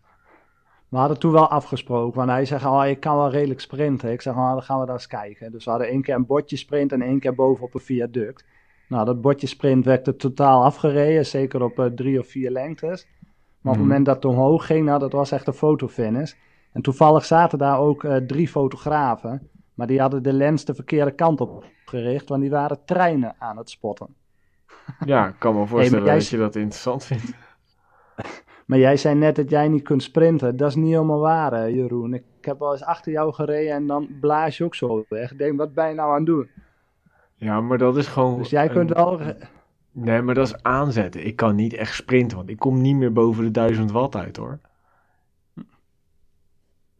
[0.92, 4.12] We hadden toen wel afgesproken, want hij zegt, oh, ik kan wel redelijk sprinten.
[4.12, 5.52] Ik zeg, oh, dan gaan we daar eens kijken.
[5.52, 8.44] Dus we hadden één keer een bordje sprint en één keer boven op een viaduct.
[8.88, 13.06] Nou, dat bordje sprint werd er totaal afgereden, zeker op uh, drie of vier lengtes.
[13.60, 16.32] Maar op het moment dat het omhoog ging, nou, dat was echt een fotofinish.
[16.72, 21.14] En toevallig zaten daar ook uh, drie fotografen, maar die hadden de lens de verkeerde
[21.14, 24.14] kant op gericht, want die waren treinen aan het spotten.
[25.04, 27.32] Ja, ik kan me voorstellen hey, dat je dat interessant vindt.
[28.72, 30.56] Maar jij zei net dat jij niet kunt sprinten.
[30.56, 32.14] Dat is niet helemaal waar, hè, Jeroen.
[32.14, 35.32] Ik heb wel eens achter jou gereden en dan blaas je ook zo weg.
[35.32, 36.48] Ik denk, wat ben je nou aan het doen?
[37.34, 38.38] Ja, maar dat is gewoon...
[38.38, 39.20] Dus jij kunt wel...
[39.90, 41.26] Nee, maar dat is aanzetten.
[41.26, 44.36] Ik kan niet echt sprinten, want ik kom niet meer boven de 1000 watt uit,
[44.36, 44.58] hoor.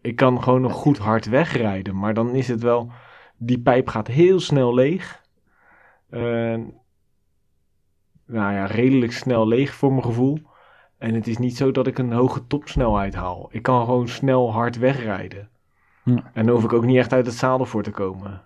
[0.01, 2.91] Ik kan gewoon nog goed hard wegrijden, maar dan is het wel...
[3.37, 5.23] Die pijp gaat heel snel leeg.
[6.11, 6.21] Uh,
[8.27, 10.39] nou ja, redelijk snel leeg voor mijn gevoel.
[11.03, 13.49] En het is niet zo dat ik een hoge topsnelheid haal.
[13.51, 15.49] Ik kan gewoon snel hard wegrijden.
[16.05, 16.31] Ja.
[16.33, 18.41] En dan hoef ik ook niet echt uit het zadel voor te komen.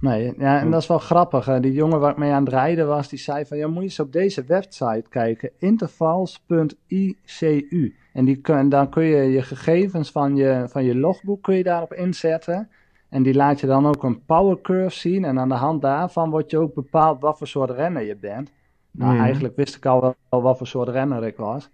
[0.00, 1.44] Nee, ja, en dat is wel grappig.
[1.44, 1.60] Hè.
[1.60, 3.56] Die jongen waar ik mee aan het rijden was, die zei van...
[3.56, 5.50] ja, moet je eens op deze website kijken.
[5.58, 7.96] intervals.icu.
[8.12, 11.62] En die kun, dan kun je je gegevens van je, van je logboek kun je
[11.62, 12.68] daarop inzetten.
[13.08, 15.24] En die laat je dan ook een power curve zien.
[15.24, 18.52] En aan de hand daarvan wordt je ook bepaald wat voor soort renner je bent.
[18.90, 19.20] Nou, mm.
[19.20, 21.70] eigenlijk wist ik al wel wat voor soort renner ik was.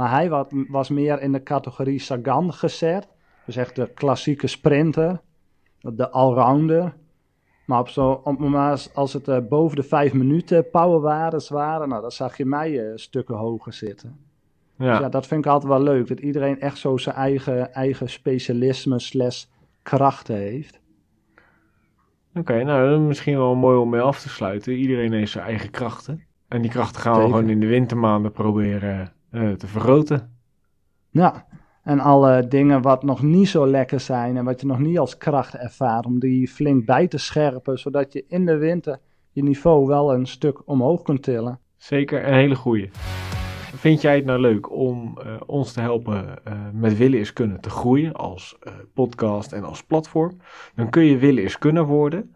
[0.00, 3.08] Maar hij was, was meer in de categorie Sagan gezet.
[3.46, 5.20] Dus echt de klassieke sprinter,
[5.80, 6.96] de allrounder.
[7.66, 12.00] Maar op, zo, op moment als het uh, boven de vijf minuten powerwaardes waren, nou,
[12.00, 14.18] dan zag je mij uh, stukken hoger zitten.
[14.76, 14.90] Ja.
[14.90, 16.08] Dus ja, dat vind ik altijd wel leuk.
[16.08, 19.44] Dat iedereen echt zo zijn eigen, eigen specialisme slash
[19.82, 20.80] krachten heeft.
[22.28, 24.72] Oké, okay, nou misschien wel mooi om mee af te sluiten.
[24.72, 26.24] Iedereen heeft zijn eigen krachten.
[26.48, 30.34] En die krachten gaan we gewoon in de wintermaanden proberen eh, te vergroten.
[31.10, 31.46] Ja,
[31.82, 35.16] en alle dingen wat nog niet zo lekker zijn en wat je nog niet als
[35.16, 38.98] kracht ervaart, om die flink bij te scherpen, zodat je in de winter
[39.30, 41.58] je niveau wel een stuk omhoog kunt tillen.
[41.76, 42.90] Zeker een hele goeie.
[43.74, 47.60] Vind jij het nou leuk om eh, ons te helpen eh, met Willen is Kunnen
[47.60, 48.58] te groeien als
[48.94, 50.40] podcast en als platform?
[50.74, 52.34] Dan kun je Willen is Kunnen worden.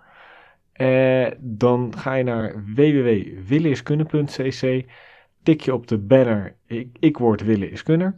[1.39, 4.85] Dan ga je naar www.willeniskunnen.cc,
[5.45, 8.15] tik je op de banner ik, ik word Willen is Kunner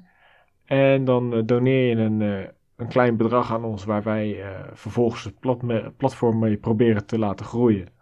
[0.66, 4.60] en dan eh, doneer je een, eh, een klein bedrag aan ons waar wij eh,
[4.72, 7.94] vervolgens het plat- platform mee proberen te laten groeien.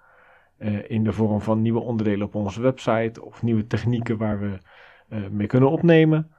[0.87, 4.59] In de vorm van nieuwe onderdelen op onze website of nieuwe technieken waar we
[5.31, 6.31] mee kunnen opnemen.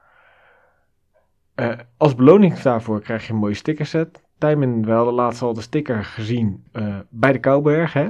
[1.97, 4.23] Als beloning daarvoor krijg je een mooie stickerset.
[4.38, 6.63] Tijmen, we hadden laatst al de sticker gezien
[7.09, 7.93] bij de Kouberg.
[7.93, 8.09] Hè?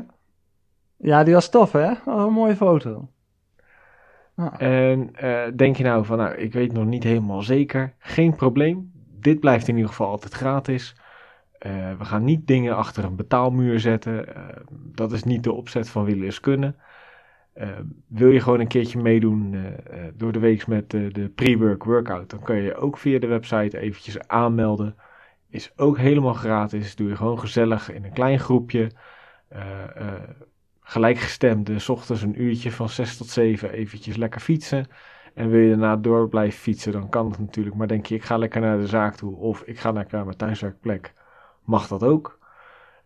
[0.98, 1.92] Ja, die was tof hè?
[2.06, 3.10] Oh, een mooie foto.
[4.58, 7.94] En eh, denk je nou van, nou, ik weet nog niet helemaal zeker.
[7.98, 8.92] Geen probleem.
[9.20, 10.96] Dit blijft in ieder geval altijd gratis.
[11.60, 14.36] Eh, we gaan niet dingen achter een betaalmuur zetten.
[14.36, 16.76] Eh, dat is niet de opzet van Willen is Kunnen.
[18.08, 19.56] Wil je gewoon een keertje meedoen
[20.14, 23.80] door de week met de pre-work workout, dan kun je je ook via de website
[23.80, 24.96] eventjes aanmelden.
[25.50, 26.96] Is ook helemaal gratis.
[26.96, 28.92] Doe je gewoon gezellig in een klein groepje.
[30.88, 34.88] Gelijkgestemde, ochtends een uurtje van 6 tot 7 eventjes lekker fietsen.
[35.34, 37.76] En wil je daarna door blijven fietsen, dan kan het natuurlijk.
[37.76, 40.38] Maar denk je, ik ga lekker naar de zaak toe of ik ga naar mijn
[40.38, 41.14] thuiswerkplek,
[41.64, 42.40] mag dat ook.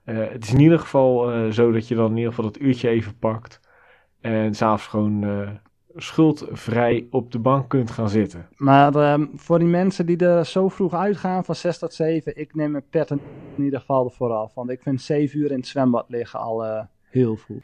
[0.03, 2.61] Eh, het is in ieder geval eh, zo dat je dan in ieder geval dat
[2.61, 3.59] uurtje even pakt.
[4.21, 5.49] En s'avonds gewoon eh,
[5.95, 8.47] schuldvrij op de bank kunt gaan zitten.
[8.55, 12.55] Maar ehm, voor die mensen die er zo vroeg uitgaan, van 6 tot 7, ik
[12.55, 14.53] neem mijn pet in ieder geval ervoor af.
[14.53, 17.63] Want ik vind 7 uur in het zwembad liggen al heel vroeg.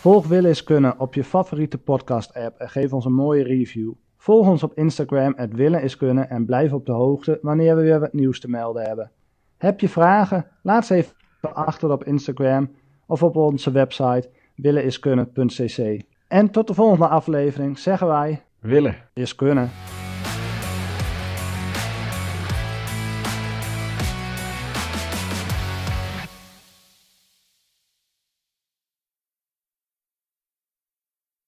[0.00, 3.92] Volg Willen is Kunnen op je favoriete podcast app en geef ons een mooie review.
[4.16, 7.82] Volg ons op Instagram, het Willen is Kunnen en blijf op de hoogte wanneer we
[7.82, 9.10] weer wat nieuws te melden hebben.
[9.56, 10.46] Heb je vragen?
[10.62, 12.70] Laat ze even achter op Instagram
[13.06, 16.02] of op onze website willeniskunnen.cc.
[16.28, 18.96] En tot de volgende aflevering zeggen wij, Willen.
[19.14, 19.70] is kunnen.